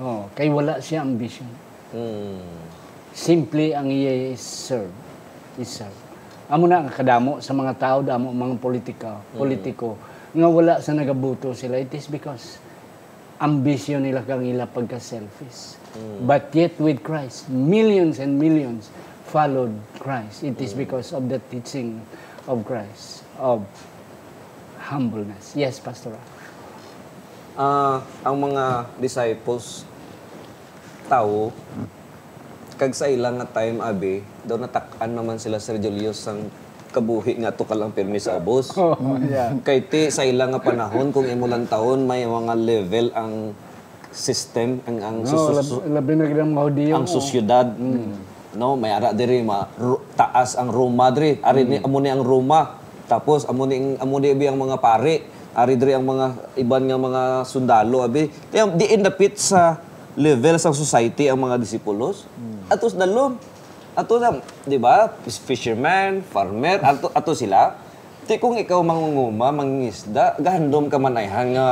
Oh, 0.00 0.32
kay 0.32 0.48
wala 0.48 0.80
siya 0.80 1.04
ambition. 1.04 1.44
Hmm. 1.92 2.40
Simply 3.12 3.76
ang 3.76 3.92
iya 3.92 4.32
is 4.32 4.40
serve. 4.40 4.88
Is 5.60 5.68
serve. 5.68 5.92
Amo 6.48 6.64
na 6.64 6.80
ang 6.80 6.88
kadamo 6.88 7.44
sa 7.44 7.52
mga 7.52 7.76
tao, 7.76 7.98
damo 8.00 8.32
mga 8.32 8.56
politika, 8.56 9.20
politiko, 9.36 10.00
nga 10.32 10.48
wala 10.48 10.80
sa 10.80 10.96
nagabuto 10.96 11.52
sila. 11.52 11.76
It 11.76 11.92
is 11.92 12.08
because 12.08 12.56
ambition 13.36 14.08
nila 14.08 14.24
kang 14.24 14.40
ila 14.40 14.64
pagka-selfish. 14.64 15.79
But 16.22 16.54
yet 16.54 16.78
with 16.78 17.02
Christ, 17.02 17.50
millions 17.50 18.22
and 18.22 18.38
millions 18.38 18.90
followed 19.26 19.74
Christ. 19.98 20.46
It 20.46 20.58
is 20.62 20.74
because 20.74 21.10
of 21.10 21.26
the 21.26 21.42
teaching 21.50 22.02
of 22.46 22.62
Christ, 22.62 23.26
of 23.38 23.66
humbleness. 24.78 25.54
Yes, 25.58 25.82
Pastor 25.82 26.14
Raf. 26.14 26.28
Ah, 27.58 28.02
ang 28.22 28.36
mga 28.38 28.86
disciples 29.02 29.84
tao 31.10 31.50
kag 32.80 32.96
sa 32.96 33.10
ilang 33.10 33.36
nga 33.36 33.60
time 33.60 33.82
abi 33.84 34.24
daw 34.46 34.56
natak-an 34.56 35.12
naman 35.12 35.36
sila 35.36 35.60
Sir 35.60 35.76
Julius 35.76 36.16
sang 36.16 36.48
kabuhi 36.96 37.36
nga 37.36 37.52
to 37.52 37.68
kalang 37.68 37.92
pirmi 37.92 38.16
sa 38.16 38.40
ubos. 38.40 38.72
Oh, 38.80 38.96
yeah. 39.20 39.52
Kay 39.60 39.84
ti 39.84 40.08
sa 40.08 40.24
ilang 40.24 40.56
nga 40.56 40.62
panahon 40.62 41.12
kung 41.12 41.28
imo 41.28 41.44
lang 41.44 41.68
taon 41.68 42.08
may 42.08 42.24
mga 42.24 42.54
level 42.56 43.06
ang 43.12 43.52
system 44.10 44.82
ang 44.84 44.96
ang 45.00 45.16
No, 45.22 45.54
labi 45.86 46.12
na 46.14 46.24
gidang 46.26 46.50
mga 46.50 46.64
Hudiyo. 46.64 46.92
ang 46.94 47.06
sosyedad. 47.06 47.66
No 48.50 48.74
may 48.74 48.90
ara 48.90 49.10
diri 49.10 49.40
ma 49.40 49.70
ru- 49.74 50.02
taas 50.12 50.54
ang 50.54 50.68
Roma 50.68 51.08
diri. 51.08 51.38
Ari 51.38 51.62
ni 51.62 51.76
amo 51.78 51.98
ni 51.98 52.10
ang 52.10 52.20
Roma. 52.20 52.82
Tapos 53.06 53.46
amo 53.46 53.62
ni 53.62 53.94
amo 53.96 54.18
ni 54.18 54.28
abi 54.28 54.44
ang 54.44 54.58
mga 54.58 54.76
pare. 54.76 55.22
Ari 55.50 55.74
diri 55.74 55.94
ang 55.94 56.02
mga 56.04 56.26
iban 56.56 56.82
nga 56.82 56.96
mga 56.96 57.22
sundalo 57.44 58.02
abi. 58.02 58.26
Kaya 58.48 58.66
di 58.68 58.86
in 58.88 59.00
the 59.00 59.10
pit 59.10 59.34
sa 59.34 59.78
level 60.12 60.58
sa 60.58 60.70
society 60.70 61.30
ang 61.30 61.38
mga 61.38 61.56
disipulos. 61.56 62.26
Atos 62.66 62.94
dalom 62.94 63.38
ato 63.92 64.16
na 64.16 64.38
di 64.62 64.78
ba? 64.78 65.10
Fisherman 65.22 66.22
farmer 66.24 66.78
ato 66.80 67.10
ato 67.10 67.30
sila. 67.32 67.78
Ti 68.26 68.38
kung 68.38 68.54
ikaw 68.54 68.78
mangunguma 68.80 69.50
mangingisda 69.52 70.38
gahandom 70.38 70.86
ka 70.86 70.98
manayhan 70.98 71.50
nga 71.50 71.66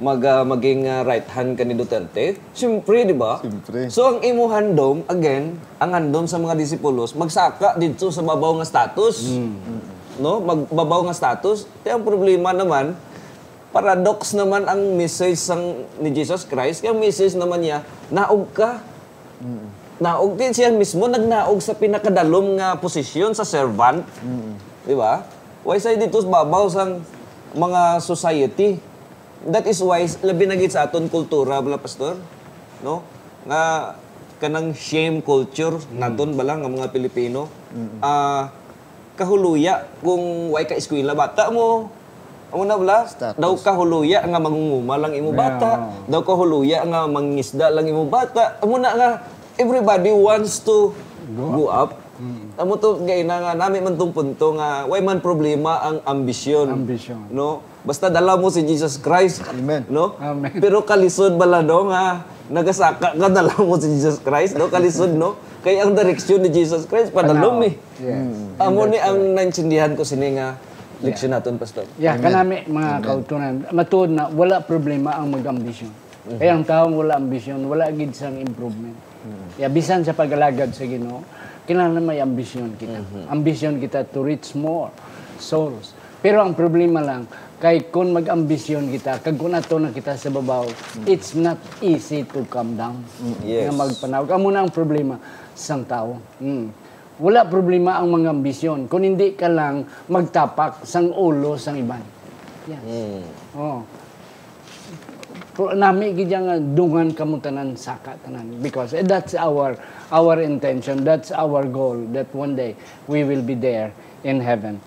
mag 0.00 0.20
ah, 0.24 0.46
maging 0.46 0.88
ah, 0.88 1.02
right 1.04 1.26
hand 1.28 1.58
ka 1.58 1.66
ni 1.66 1.76
Duterte 1.76 2.38
siyempre 2.56 3.04
di 3.04 3.12
ba 3.12 3.42
Siyempre. 3.42 3.90
So 3.92 4.08
ang 4.08 4.18
imo 4.24 4.48
handom 4.48 5.04
again, 5.10 5.58
ang 5.82 5.92
handom 5.92 6.24
sa 6.24 6.40
mga 6.40 6.56
disipulos 6.56 7.12
magsaka 7.12 7.76
dito 7.76 8.08
sa 8.08 8.24
babaw 8.24 8.60
nga 8.60 8.66
status. 8.68 9.28
No? 10.20 10.44
Magbabaw 10.44 11.08
nga 11.08 11.16
status. 11.16 11.64
Kaya 11.84 11.96
ang 11.96 12.04
problema 12.04 12.52
naman 12.52 12.96
paradox 13.72 14.36
naman 14.36 14.68
ang 14.68 14.94
message 15.00 15.40
sang 15.40 15.88
ni 15.98 16.12
Jesus 16.12 16.44
Christ. 16.44 16.84
Kaya 16.84 16.92
ang 16.92 17.00
message 17.00 17.32
naman 17.32 17.64
niya, 17.64 17.80
naog 18.12 18.52
ka. 18.52 18.84
Naog 19.96 20.36
din 20.36 20.52
siya 20.52 20.68
mismo 20.68 21.08
nagnaog 21.08 21.58
sa 21.64 21.72
pinakadalom 21.72 22.60
nga 22.60 22.76
posisyon 22.76 23.32
sa 23.32 23.48
servant. 23.48 24.04
Di 24.84 24.92
ba? 24.92 25.24
Why 25.64 25.80
say 25.80 25.96
dito 25.96 26.20
sa 26.20 26.28
babaw 26.28 26.68
sang 26.68 27.00
mga 27.56 28.04
society? 28.04 28.76
That 29.48 29.66
is 29.66 29.82
why 29.82 30.06
labi 30.22 30.46
na 30.46 30.58
sa 30.70 30.86
aton 30.86 31.10
kultura 31.10 31.58
bala 31.58 31.78
pastor, 31.78 32.18
no? 32.82 33.02
Nga 33.48 33.62
kanang 34.38 34.74
shame 34.74 35.22
culture 35.22 35.78
naton 35.94 36.34
bala 36.34 36.58
nga 36.58 36.70
mga 36.70 36.90
Pilipino. 36.94 37.50
Ah 38.02 38.54
kahuluya 39.12 39.84
kung 40.00 40.50
way 40.56 40.64
ka 40.64 40.72
eskwela 40.72 41.12
bata 41.12 41.52
mo 41.52 41.92
Amo 42.52 42.68
na 42.68 42.76
bala, 42.76 43.08
Status. 43.08 43.40
daw 43.40 43.56
kahuluya 43.56 44.28
nga 44.28 44.36
mangunguma 44.36 45.00
lang 45.00 45.16
imo 45.16 45.32
bata, 45.32 45.88
daw 46.04 46.20
kahuluya 46.20 46.84
nga 46.84 47.08
mangisda 47.08 47.72
lang 47.72 47.88
imo 47.88 48.04
bata. 48.04 48.60
Amo 48.60 48.76
na 48.76 48.92
nga 48.92 49.08
everybody 49.56 50.12
wants 50.12 50.60
to 50.60 50.92
go, 51.32 51.72
up. 51.72 51.96
Amo 52.60 52.76
to 52.76 53.00
gay 53.08 53.24
na 53.24 53.40
nga 53.40 53.52
nami 53.56 53.80
man 53.80 53.96
tong 53.96 54.12
punto 54.12 54.52
nga 54.60 54.84
way 54.84 55.00
man 55.00 55.24
problema 55.24 55.80
ang 55.80 56.04
ambisyon. 56.04 56.68
Ambisyon. 56.68 57.32
No? 57.32 57.64
Basta 57.82 58.06
dala 58.06 58.38
mo 58.38 58.46
si 58.46 58.62
Jesus 58.62 58.94
Christ. 58.98 59.42
Amen. 59.50 59.82
No? 59.90 60.14
Amen. 60.22 60.54
Pero 60.62 60.86
kalisod 60.86 61.34
bala 61.34 61.66
no 61.66 61.90
nga 61.90 62.22
nagasaka 62.46 63.18
ka 63.18 63.28
dala 63.28 63.54
mo 63.58 63.74
si 63.78 63.90
Jesus 63.90 64.22
Christ, 64.22 64.54
no? 64.54 64.70
Kalisod 64.70 65.10
no? 65.14 65.34
Kay 65.66 65.82
ang 65.82 65.94
direksyon 65.94 66.42
ni 66.42 66.50
Jesus 66.50 66.86
Christ 66.86 67.10
padalom 67.10 67.62
eh. 67.66 67.74
Yes. 67.98 68.58
Amo 68.58 68.86
ni 68.86 68.98
ang 68.98 69.34
naintindihan 69.34 69.94
ko 69.98 70.06
sini 70.06 70.38
nga 70.38 70.58
leksyon 71.02 71.34
naton 71.34 71.58
pastor. 71.58 71.86
Yeah, 71.98 72.14
kanami 72.18 72.66
mga 72.70 73.02
kautunan, 73.02 73.66
matuod 73.74 74.10
na 74.14 74.30
wala 74.30 74.62
problema 74.62 75.18
ang 75.18 75.34
mag-ambisyon. 75.34 75.90
Kaya 76.38 76.54
ang 76.54 76.62
taong 76.62 76.94
wala 76.94 77.18
ambisyon, 77.18 77.66
wala 77.66 77.90
gid 77.90 78.14
sang 78.14 78.38
improvement. 78.38 78.94
Kaya 79.58 79.66
bisan 79.66 80.06
sa 80.06 80.14
pag-alagad 80.14 80.70
sa 80.70 80.86
Ginoo, 80.86 81.26
kailangan 81.66 81.98
may 81.98 82.22
ambisyon 82.22 82.78
kita. 82.78 83.02
Ambisyon 83.26 83.82
kita 83.82 84.06
to 84.06 84.22
reach 84.22 84.54
more 84.54 84.94
souls. 85.42 85.98
Pero 86.22 86.38
ang 86.38 86.54
problema 86.54 87.02
lang, 87.02 87.26
kay 87.58 87.90
kung 87.90 88.14
mag-ambisyon 88.14 88.86
kita, 88.94 89.18
kag 89.18 89.34
kung 89.34 89.58
ato 89.58 89.82
na 89.82 89.90
kita 89.90 90.14
sa 90.14 90.30
babaw, 90.30 90.70
it's 91.02 91.34
not 91.34 91.58
easy 91.82 92.22
to 92.22 92.46
come 92.46 92.78
down. 92.78 93.02
Yes. 93.42 93.66
Nga 93.66 93.74
magpanaw. 93.74 94.22
Kamo 94.30 94.46
na 94.54 94.62
ang 94.62 94.70
problema 94.70 95.18
sang 95.58 95.82
tao. 95.82 96.22
Mm. 96.38 96.70
Wala 97.18 97.46
problema 97.46 97.98
ang 97.98 98.14
mga 98.14 98.34
ambisyon. 98.38 98.86
Kung 98.86 99.02
hindi 99.02 99.34
ka 99.34 99.50
lang 99.50 99.86
magtapak 100.06 100.86
sang 100.86 101.10
ulo 101.10 101.58
sang 101.58 101.78
iban. 101.78 102.02
Yes. 102.70 102.82
Oh. 103.58 103.82
Pro- 105.52 105.76
nami 105.76 106.16
gid 106.16 106.32
nga 106.32 106.56
dungan 106.56 107.12
kamo 107.12 107.36
tanan 107.36 107.76
saka 107.76 108.16
tanan 108.24 108.56
because 108.64 108.96
eh, 108.96 109.04
that's 109.04 109.36
our 109.36 109.76
our 110.08 110.40
intention 110.40 111.04
that's 111.04 111.28
our 111.28 111.68
goal 111.68 112.00
that 112.16 112.24
one 112.32 112.56
day 112.56 112.72
we 113.04 113.20
will 113.20 113.44
be 113.44 113.52
there 113.52 113.92
in 114.24 114.40
heaven 114.40 114.80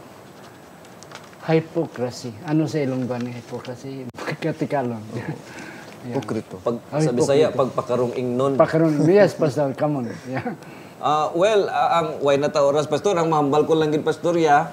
hypocrisy. 1.45 2.33
Ano 2.45 2.65
sa 2.65 2.81
Ilonggo 2.81 3.15
ni 3.21 3.31
hypocrisy? 3.33 4.09
Katikalon 4.43 5.01
Pukrito. 6.15 6.61
Pag 6.61 6.77
Ay, 6.93 7.09
sa 7.09 7.11
Bisaya, 7.17 7.47
pagpakarong 7.49 8.13
ingnon. 8.13 8.61
pakaron 8.61 8.93
yes 9.09 9.33
pastor 9.33 9.73
come 9.73 10.05
on. 10.05 10.05
Yeah. 10.29 10.53
Ah, 11.01 11.33
well, 11.33 11.65
ah, 11.69 12.01
ang 12.01 12.07
why 12.21 12.37
na 12.37 12.49
ta 12.49 12.61
oras 12.61 12.85
pastor, 12.85 13.17
ang 13.17 13.29
mahambal 13.29 13.65
ko 13.65 13.73
lang 13.73 13.89
gid 13.89 14.05
pastor 14.05 14.37
ya. 14.37 14.69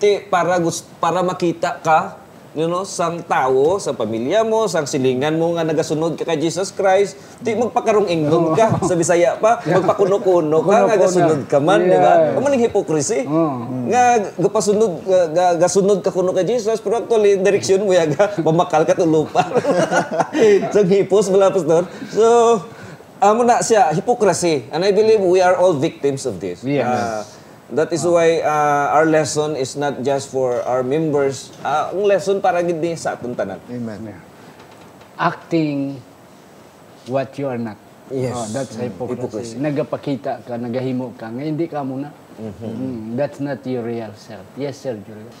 Ti 0.00 0.24
para 0.32 0.56
gus 0.56 0.80
para 0.96 1.20
makita 1.20 1.84
ka 1.84 2.16
you 2.54 2.66
know, 2.66 2.82
sang 2.82 3.22
tao, 3.22 3.78
sa 3.78 3.94
pamilya 3.94 4.42
mo, 4.42 4.66
sang 4.66 4.86
silingan 4.86 5.38
mo 5.38 5.54
nga 5.54 5.62
nagasunod 5.62 6.18
ka 6.18 6.26
kay 6.26 6.38
Jesus 6.42 6.74
Christ, 6.74 7.14
di 7.38 7.54
magpakarong 7.54 8.10
ingnon 8.10 8.58
ka 8.58 8.82
sa 8.82 8.98
Bisaya 8.98 9.38
pa, 9.38 9.62
magpakuno-kuno 9.78 10.66
ka 10.66 10.76
nga 10.90 10.96
gasunod 10.98 11.46
ka 11.46 11.62
man, 11.62 11.86
di 11.86 11.94
ba? 11.94 12.34
Yeah. 12.34 12.38
Amo 12.42 12.46
ning 12.50 12.64
hypocrisy. 12.66 13.22
Nga 13.86 14.34
gapasunod 14.42 14.92
ga, 15.06 15.20
ga, 15.30 15.46
gasunod 15.62 15.98
ka 16.02 16.10
kuno 16.10 16.34
kay 16.34 16.46
Jesus, 16.46 16.82
pero 16.82 16.98
actually 16.98 17.38
direksyon 17.38 17.86
mo 17.86 17.94
ya 17.94 18.10
ga 18.10 18.34
mamakal 18.46 18.82
ka 18.82 18.98
to 18.98 19.06
lupa. 19.06 19.46
so 20.74 20.82
hipos 20.82 21.30
wala 21.30 21.54
pastor. 21.54 21.86
So 22.10 22.26
amo 23.22 23.46
na 23.46 23.62
siya 23.62 23.94
hypocrisy 23.94 24.66
and 24.74 24.82
I 24.82 24.90
believe 24.90 25.22
we 25.22 25.38
are 25.38 25.54
all 25.54 25.76
victims 25.76 26.26
of 26.26 26.42
this. 26.42 26.66
Yes. 26.66 26.84
Uh, 26.84 27.22
that 27.74 27.90
is 27.92 28.02
why 28.02 28.42
uh, 28.42 28.96
our 28.96 29.06
lesson 29.06 29.54
is 29.54 29.74
not 29.74 30.02
just 30.02 30.30
for 30.30 30.60
our 30.66 30.82
members. 30.82 31.54
Uh, 31.62 31.90
ang 31.94 32.02
lesson 32.06 32.38
para 32.42 32.62
gid 32.62 32.78
ni 32.82 32.94
sa 32.98 33.14
atong 33.14 33.34
tanan. 33.34 33.58
Amen. 33.70 34.30
acting 35.20 36.00
what 37.12 37.36
you 37.36 37.44
are 37.44 37.60
not 37.60 37.76
Yes. 38.10 38.34
oh, 38.34 38.42
that's 38.50 38.74
hypocrisy. 38.74 39.22
Hypocrisy. 39.22 39.56
nagapakita 39.62 40.42
ka 40.42 40.58
nagahimo 40.58 41.14
ka 41.14 41.30
nga 41.30 41.44
hindi 41.44 41.68
ka 41.68 41.84
muna 41.84 42.10
Mm, 42.40 43.20
that's 43.20 43.36
not 43.36 43.60
your 43.68 43.84
real 43.84 44.08
self 44.16 44.40
yes 44.56 44.80
sir 44.80 44.96
Julius 44.96 45.36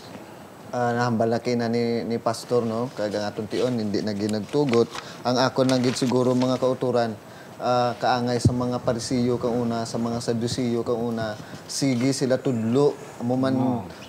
Ah, 0.68 0.92
nahambal 0.92 1.32
na 1.32 1.66
ni, 1.66 2.04
ni 2.04 2.20
pastor 2.20 2.62
no 2.62 2.92
kag 2.92 3.08
ang 3.16 3.24
atong 3.24 3.48
tion 3.48 3.72
hindi 3.72 4.04
na 4.04 4.12
ginagtugot 4.12 4.84
ang 5.24 5.40
akon 5.40 5.66
lang 5.72 5.80
gid 5.80 5.96
siguro 5.96 6.36
mga 6.36 6.60
kauturan 6.60 7.16
ah, 7.60 7.92
kaangay 8.00 8.40
sa 8.40 8.56
mga 8.56 8.80
parisiyo 8.80 9.36
kang 9.36 9.54
una 9.54 9.84
sa 9.84 10.00
mga 10.00 10.18
sadusiyo 10.24 10.80
kang 10.80 10.98
una. 10.98 11.36
Sige 11.68 12.10
sila 12.16 12.40
tudlo. 12.40 12.96
Amo 13.20 13.36
man 13.36 13.54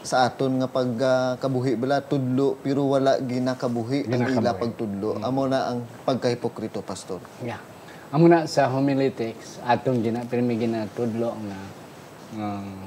sa 0.01 0.25
aton 0.25 0.63
nga 0.63 0.67
pag 0.71 0.89
ah, 1.03 1.31
kabuhi 1.37 1.75
bala 1.75 2.01
tudlo. 2.01 2.57
Pero 2.63 2.87
wala 2.87 3.19
ginakabuhi 3.19 4.07
ang 4.07 4.23
ila 4.31 4.55
pagtudlo 4.55 5.19
amo 5.21 5.45
na 5.45 5.75
ang 5.75 5.83
pagkahipokrito 6.07 6.81
pastor. 6.81 7.19
Yeah. 7.43 7.59
Amo 8.11 8.27
na 8.27 8.47
sa 8.47 8.67
homiletics 8.71 9.59
atong 9.63 10.03
gina 10.03 10.23
pirmi 10.27 10.59
ginatudlo 10.59 11.31
nga 11.31 11.59
um, 12.39 12.79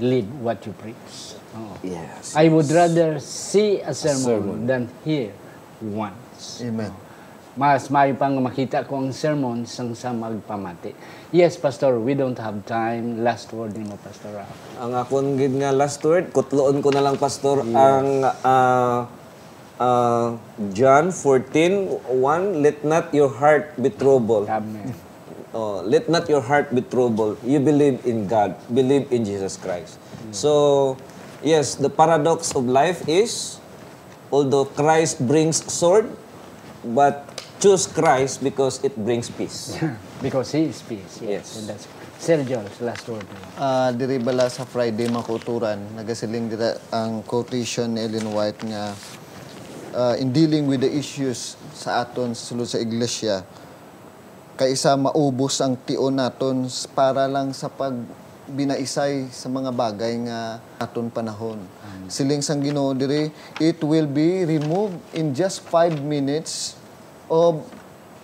live 0.00 0.28
what 0.40 0.60
you 0.64 0.72
preach. 0.76 1.36
Oo. 1.52 1.76
Yes. 1.84 2.32
I 2.32 2.48
would 2.48 2.68
rather 2.72 3.20
see 3.20 3.84
a 3.84 3.92
sermon, 3.92 4.64
than 4.64 4.88
hear 5.04 5.36
once. 5.80 6.64
amen 6.64 7.11
Mas 7.52 7.92
maayo 7.92 8.16
pang 8.16 8.32
makita 8.40 8.88
ko 8.88 9.04
ang 9.04 9.12
sermon 9.12 9.68
sang 9.68 9.92
sa 9.92 10.08
magpamati. 10.08 10.96
Yes, 11.36 11.60
Pastor, 11.60 12.00
we 12.00 12.16
don't 12.16 12.40
have 12.40 12.64
time. 12.64 13.20
Last 13.20 13.52
word 13.52 13.76
ni 13.76 13.84
mo, 13.84 14.00
Pastor 14.00 14.32
Ralph. 14.32 14.56
Ang 14.80 14.92
akong 14.96 15.36
gid 15.36 15.52
nga 15.60 15.68
last 15.68 16.00
word, 16.00 16.32
kutloon 16.32 16.80
ko 16.80 16.88
na 16.88 17.04
lang 17.04 17.20
pastor 17.20 17.60
ang 17.60 18.24
ah, 18.40 19.04
ah, 19.76 20.28
John 20.72 21.12
14:1 21.12 22.64
let 22.64 22.80
not 22.88 23.12
your 23.12 23.28
heart 23.28 23.76
be 23.76 23.92
troubled. 23.92 24.48
Amen. 24.48 24.96
Oh, 25.52 25.84
let 25.84 26.08
not 26.08 26.32
your 26.32 26.40
heart 26.40 26.72
be 26.72 26.80
troubled. 26.80 27.36
You 27.44 27.60
believe 27.60 28.00
in 28.08 28.24
God. 28.24 28.56
Believe 28.72 29.12
in 29.12 29.28
Jesus 29.28 29.60
Christ. 29.60 30.00
So, 30.32 30.96
yes, 31.44 31.76
the 31.76 31.92
paradox 31.92 32.56
of 32.56 32.64
life 32.64 33.04
is, 33.04 33.60
although 34.32 34.64
Christ 34.64 35.20
brings 35.20 35.60
sword, 35.68 36.08
but 36.80 37.31
choose 37.62 37.86
Christ 37.86 38.42
because 38.42 38.82
it 38.82 38.98
brings 38.98 39.30
peace. 39.30 39.78
Because 40.18 40.50
He 40.50 40.66
is 40.66 40.82
peace. 40.82 41.22
Yes. 41.22 41.30
Yes. 41.30 41.46
And 41.54 41.64
that's 41.70 41.86
Sir 42.18 42.38
George, 42.42 42.74
last 42.82 43.06
word. 43.06 43.26
Ah, 43.58 43.94
diri 43.94 44.18
bala 44.18 44.50
sa 44.50 44.66
Friday 44.66 45.06
makuturan 45.10 45.78
nagasiling 45.94 46.50
dira 46.50 46.78
ang 46.90 47.22
quotation 47.22 47.94
ni 47.94 48.02
Ellen 48.02 48.30
White 48.34 48.62
nga 48.66 48.94
ah, 49.94 50.14
in 50.18 50.34
dealing 50.34 50.66
with 50.66 50.82
the 50.82 50.90
issues 50.90 51.54
sa 51.74 52.02
aton 52.02 52.34
sulod 52.34 52.66
sa 52.66 52.78
iglesia 52.78 53.46
kaysa 54.54 54.94
maubos 54.94 55.58
ang 55.58 55.74
tion 55.82 56.14
naton 56.14 56.66
para 56.94 57.26
lang 57.26 57.50
sa 57.50 57.66
pag 57.66 57.94
binaisay 58.46 59.30
sa 59.30 59.46
mga 59.50 59.70
bagay 59.74 60.18
nga 60.26 60.58
aton 60.82 61.10
panahon. 61.10 61.58
Siling 62.10 62.42
sang 62.42 62.62
Ginoo 62.62 62.92
diri, 62.92 63.30
it 63.62 63.78
will 63.80 64.06
be 64.06 64.46
removed 64.46 64.98
in 65.14 65.32
just 65.32 65.62
five 65.66 65.94
minutes 66.02 66.81
of 67.32 67.64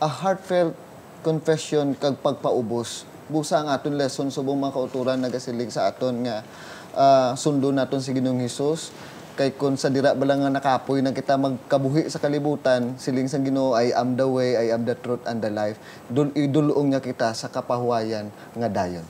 a 0.05 0.09
heartfelt 0.09 0.77
confession 1.25 1.97
kag 1.97 2.21
pagpaubos. 2.21 3.09
Busa 3.33 3.65
ang 3.65 3.73
aton 3.73 3.97
lesson 3.97 4.29
subong 4.29 4.61
mga 4.61 4.77
kauturan 4.77 5.17
nagasilig 5.25 5.73
sa 5.73 5.89
aton 5.89 6.29
nga 6.29 6.45
ah, 6.93 7.33
sundo 7.33 7.73
naton 7.73 8.05
si 8.05 8.13
Ginoong 8.13 8.45
Hesus 8.45 8.93
kay 9.39 9.55
kun 9.55 9.79
sa 9.79 9.87
dira 9.87 10.19
bala 10.19 10.35
nga 10.35 10.51
nakapoy 10.51 10.99
na 10.99 11.15
kita 11.15 11.39
magkabuhi 11.39 12.11
sa 12.11 12.19
kalibutan 12.19 12.99
siling 12.99 13.31
sang 13.31 13.47
Ginoo 13.47 13.71
I 13.71 13.95
am 13.95 14.19
the 14.19 14.27
way 14.27 14.59
I 14.59 14.75
am 14.75 14.83
the 14.83 14.99
truth 14.99 15.23
and 15.31 15.39
the 15.39 15.47
life 15.47 15.79
dul 16.11 16.35
idulong 16.35 16.91
niya 16.91 16.99
kita 16.99 17.31
sa 17.39 17.47
kapahuwayan 17.47 18.35
nga 18.59 18.67
dayon 18.67 19.07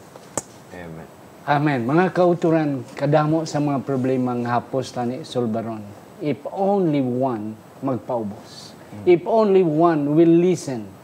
Amen. 0.69 1.09
Amen. 1.49 1.81
Mga 1.89 2.13
kauturan, 2.13 2.85
kadamo 2.93 3.49
sa 3.49 3.57
mga 3.57 3.81
problema 3.81 4.37
nga 4.37 4.61
hapos 4.61 4.93
tani 4.93 5.25
Solbaron. 5.25 5.81
If 6.21 6.45
only 6.53 7.01
one 7.01 7.57
magpaubos. 7.81 8.68
If 9.05 9.25
only 9.29 9.63
one 9.63 10.17
will 10.17 10.33
listen 10.33 10.99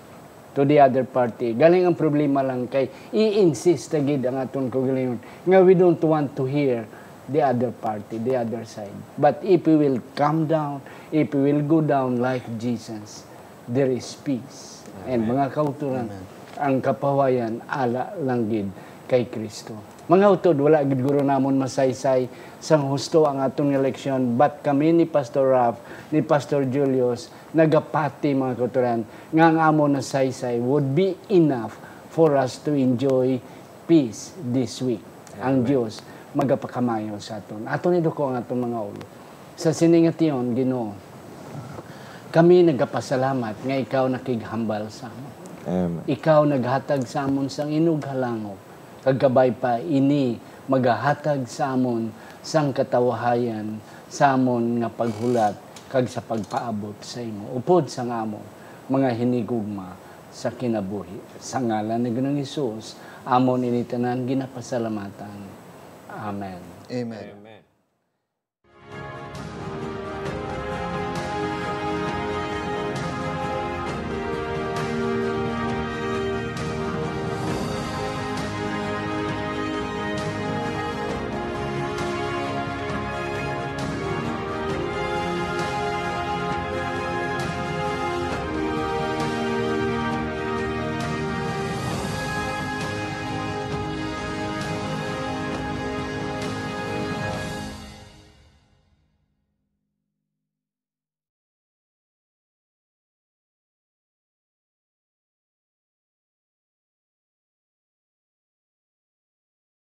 to 0.55 0.63
the 0.63 0.79
other 0.81 1.03
party. 1.03 1.53
Galing 1.53 1.85
ang 1.85 1.99
problema 1.99 2.41
lang 2.41 2.71
kay 2.71 2.89
i-insist 3.11 3.93
na 3.93 4.01
gid 4.07 4.23
ang 4.25 4.39
aton 4.39 4.71
kaugalingon 4.71 5.19
nga 5.45 5.59
we 5.61 5.75
don't 5.75 6.01
want 6.07 6.33
to 6.39 6.47
hear 6.47 6.87
the 7.27 7.43
other 7.43 7.75
party, 7.75 8.23
the 8.23 8.39
other 8.39 8.63
side. 8.63 8.95
But 9.19 9.43
if 9.43 9.67
we 9.67 9.75
will 9.77 9.99
come 10.15 10.47
down, 10.47 10.81
if 11.11 11.35
we 11.35 11.51
will 11.51 11.65
go 11.67 11.81
down 11.83 12.23
like 12.23 12.45
Jesus, 12.57 13.27
there 13.67 13.91
is 13.91 14.07
peace. 14.23 14.87
And 15.11 15.27
mga 15.27 15.51
kauturan, 15.51 16.07
ang 16.55 16.79
kapawayan 16.79 17.59
ala 17.67 18.15
lang 18.23 18.47
gid 18.47 18.69
kay 19.11 19.27
Kristo. 19.27 19.75
Mga 20.07 20.27
utod, 20.39 20.57
wala 20.61 20.85
gid 20.87 21.01
guro 21.03 21.25
namon 21.25 21.59
masaysay 21.59 22.29
sang 22.65 22.89
husto 22.89 23.29
ang 23.29 23.45
atong 23.45 23.77
eleksyon 23.77 24.41
but 24.41 24.65
kami 24.65 24.89
ni 24.97 25.05
Pastor 25.05 25.53
Raf, 25.53 25.77
ni 26.09 26.25
Pastor 26.25 26.65
Julius 26.65 27.29
nagapati 27.53 28.33
mga 28.33 28.57
kauturan 28.57 29.05
nga 29.29 29.53
ang 29.53 29.61
amon 29.61 30.01
na 30.01 30.01
saysay 30.01 30.57
would 30.65 30.97
be 30.97 31.13
enough 31.29 31.77
for 32.09 32.33
us 32.41 32.57
to 32.65 32.73
enjoy 32.73 33.37
peace 33.85 34.33
this 34.41 34.81
week. 34.81 35.05
Ang 35.45 35.69
Dios 35.69 36.01
magapakamayo 36.33 37.21
sa 37.21 37.37
aton. 37.37 37.69
Aton 37.69 38.01
ni 38.01 38.01
ko 38.01 38.33
ang 38.33 38.41
atong 38.41 38.65
mga 38.65 38.79
ulo. 38.81 39.05
Sa 39.61 39.69
siningation 39.77 40.57
Ginoo, 40.57 40.97
kami 42.33 42.65
nagapasalamat 42.65 43.61
nga 43.61 43.77
ikaw 43.77 44.09
nakighambal 44.09 44.89
sa 44.89 45.13
amon. 45.13 45.33
Amen. 45.69 46.03
Ikaw 46.09 46.41
naghatag 46.49 47.05
sa 47.05 47.29
amon 47.29 47.53
sang 47.53 47.69
inog 47.69 48.01
Kagkabay 49.05 49.53
pa 49.53 49.77
ini 49.85 50.41
magahatag 50.65 51.45
sa 51.45 51.77
amon 51.77 52.09
sang 52.41 52.73
katawahayan 52.73 53.77
sa 54.09 54.33
amon 54.33 54.81
nga 54.81 54.89
paghulat 54.89 55.53
kag 55.93 56.09
sa 56.09 56.25
pagpaabot 56.25 56.97
sa 57.05 57.21
imo. 57.21 57.53
Upod 57.53 57.93
sa 57.93 58.09
amon 58.09 58.43
mga 58.89 59.13
hinigugma 59.13 59.93
sa 60.33 60.49
kinabuhi. 60.51 61.21
Sa 61.37 61.61
ngalan 61.61 62.01
ni 62.01 62.11
Ginoong 62.17 62.41
Hesus, 62.41 62.97
amon 63.29 63.69
ini 63.69 63.85
tanan 63.85 64.25
ginapasalamatan. 64.25 65.39
Amen. 66.11 66.61
amen 66.89 67.44